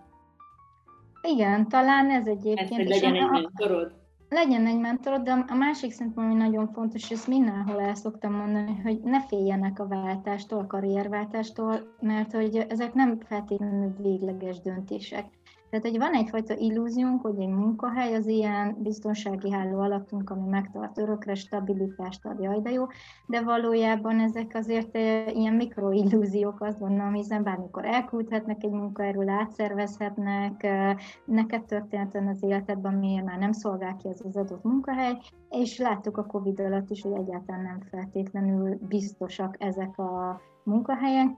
Igen, 1.22 1.68
talán 1.68 2.10
ez 2.10 2.26
egyébként. 2.26 2.68
Hogy 2.68 2.88
legyen 2.88 3.14
egy 3.14 3.30
mentorod? 3.30 3.92
Legyen 4.28 4.66
egy 4.66 4.78
mentorod, 4.78 5.22
de 5.22 5.44
a 5.48 5.54
másik 5.54 5.92
szerintem, 5.92 6.24
ami 6.24 6.34
nagyon 6.34 6.72
fontos, 6.72 7.02
és 7.02 7.10
ezt 7.10 7.26
mindenhol 7.26 7.80
el 7.80 7.94
szoktam 7.94 8.32
mondani, 8.32 8.80
hogy 8.82 9.00
ne 9.00 9.20
féljenek 9.20 9.78
a 9.78 9.88
váltástól, 9.88 10.58
a 10.58 10.66
karrierváltástól, 10.66 11.96
mert 12.00 12.32
hogy 12.32 12.66
ezek 12.68 12.94
nem 12.94 13.20
feltétlenül 13.20 13.94
végleges 14.02 14.60
döntések. 14.60 15.24
Tehát, 15.70 15.86
hogy 15.86 15.98
van 15.98 16.12
egyfajta 16.12 16.54
illúziónk, 16.54 17.22
hogy 17.22 17.40
egy 17.40 17.48
munkahely 17.48 18.14
az 18.14 18.26
ilyen 18.26 18.76
biztonsági 18.82 19.50
háló 19.50 19.80
alattunk, 19.80 20.30
ami 20.30 20.48
megtart 20.48 20.98
örökre, 20.98 21.34
stabilitást 21.34 22.26
ad, 22.26 22.40
jaj, 22.40 22.60
de 22.60 22.70
jó, 22.70 22.86
de 23.26 23.42
valójában 23.42 24.20
ezek 24.20 24.50
azért 24.54 24.96
eh, 24.96 25.36
ilyen 25.36 25.54
mikroillúziók, 25.54 26.60
azt 26.60 26.78
gondolom, 26.78 27.12
hiszen 27.12 27.42
bármikor 27.42 27.84
elküldhetnek 27.84 28.62
egy 28.62 28.70
munkaerről, 28.70 29.28
átszervezhetnek, 29.28 30.62
eh, 30.62 30.96
neked 31.24 31.64
történetlen 31.64 32.26
az 32.26 32.42
életedben, 32.42 32.94
miért 32.94 33.24
már 33.24 33.38
nem 33.38 33.52
szolgál 33.52 33.96
ki 33.96 34.08
ez 34.08 34.20
az 34.24 34.36
adott 34.36 34.64
munkahely, 34.64 35.18
és 35.50 35.78
láttuk 35.78 36.16
a 36.16 36.26
Covid 36.26 36.60
alatt 36.60 36.90
is, 36.90 37.02
hogy 37.02 37.12
egyáltalán 37.12 37.62
nem 37.62 37.80
feltétlenül 37.90 38.78
biztosak 38.88 39.56
ezek 39.58 39.98
a 39.98 40.40
munkahelyek, 40.64 41.28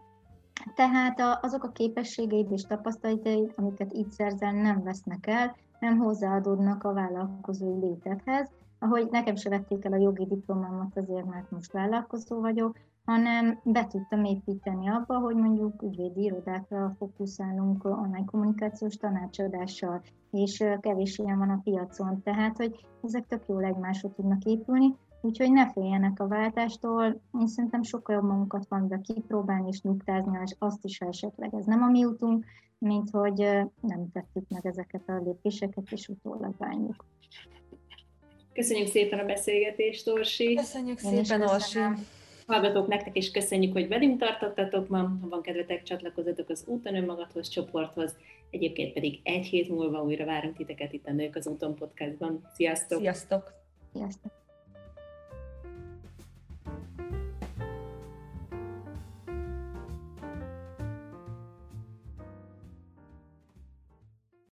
tehát 0.74 1.20
azok 1.40 1.64
a 1.64 1.72
képességeid 1.72 2.52
és 2.52 2.62
tapasztalataid, 2.62 3.52
amiket 3.56 3.92
itt 3.92 4.10
szerzel, 4.10 4.52
nem 4.52 4.82
vesznek 4.82 5.26
el, 5.26 5.56
nem 5.78 5.98
hozzáadódnak 5.98 6.84
a 6.84 6.92
vállalkozói 6.92 7.78
létedhez, 7.80 8.50
ahogy 8.78 9.08
nekem 9.10 9.36
se 9.36 9.48
vették 9.48 9.84
el 9.84 9.92
a 9.92 9.96
jogi 9.96 10.26
diplomámat 10.26 10.96
azért, 10.96 11.26
mert 11.26 11.50
most 11.50 11.72
vállalkozó 11.72 12.40
vagyok, 12.40 12.76
hanem 13.04 13.60
be 13.64 13.86
tudtam 13.86 14.24
építeni 14.24 14.88
abba, 14.88 15.18
hogy 15.18 15.36
mondjuk 15.36 15.82
ügyvédi 15.82 16.22
irodákra 16.22 16.94
fókuszálunk 16.98 17.84
online 17.84 18.24
kommunikációs 18.24 18.96
tanácsadással, 18.96 20.02
és 20.30 20.64
kevés 20.80 21.18
ilyen 21.18 21.38
van 21.38 21.50
a 21.50 21.60
piacon, 21.64 22.22
tehát 22.22 22.56
hogy 22.56 22.86
ezek 23.02 23.26
tök 23.26 23.42
jól 23.48 23.64
egymásra 23.64 24.12
tudnak 24.12 24.44
épülni, 24.44 24.96
Úgyhogy 25.24 25.52
ne 25.52 25.70
féljenek 25.70 26.20
a 26.20 26.26
váltástól, 26.26 27.20
én 27.40 27.46
szerintem 27.46 27.82
sokkal 27.82 28.14
jobb 28.14 28.24
magunkat 28.24 28.66
van 28.68 28.88
be 28.88 29.00
kipróbálni 29.00 29.68
és 29.68 29.80
nyugtázni, 29.80 30.38
és 30.44 30.54
azt 30.58 30.84
is, 30.84 30.98
ha 30.98 31.06
esetleg 31.06 31.54
ez 31.54 31.64
nem 31.64 31.82
a 31.82 31.90
mi 31.90 32.04
útunk, 32.04 32.44
mint 32.78 33.10
hogy 33.10 33.38
nem 33.80 34.10
tettük 34.12 34.48
meg 34.48 34.66
ezeket 34.66 35.08
a 35.08 35.22
lépéseket, 35.24 35.90
és 35.90 36.08
utólag 36.08 36.56
bánjuk. 36.58 37.04
Köszönjük 38.52 38.88
szépen 38.88 39.18
a 39.18 39.24
beszélgetést, 39.24 40.08
Orsi. 40.08 40.54
Köszönjük 40.54 41.02
én 41.02 41.24
szépen, 41.24 41.48
Orsi. 41.48 41.78
Hallgatók 42.46 42.86
nektek 42.86 43.16
is 43.16 43.30
köszönjük, 43.30 43.72
hogy 43.72 43.88
velünk 43.88 44.18
tartottatok 44.18 44.88
ma. 44.88 44.98
Ha 44.98 45.28
van 45.28 45.42
kedvetek, 45.42 45.82
csatlakozzatok 45.82 46.48
az 46.48 46.64
Úton 46.66 46.96
Önmagadhoz 46.96 47.48
csoporthoz. 47.48 48.16
Egyébként 48.50 48.92
pedig 48.92 49.20
egy 49.22 49.46
hét 49.46 49.68
múlva 49.68 50.02
újra 50.02 50.24
várunk 50.24 50.56
titeket 50.56 50.92
itt 50.92 51.06
a 51.06 51.12
Nők 51.12 51.36
az 51.36 51.46
Úton 51.46 51.74
podcastban. 51.74 52.50
Sziasztok! 52.54 52.98
Sziasztok! 52.98 53.52
Sziasztok! 53.92 54.41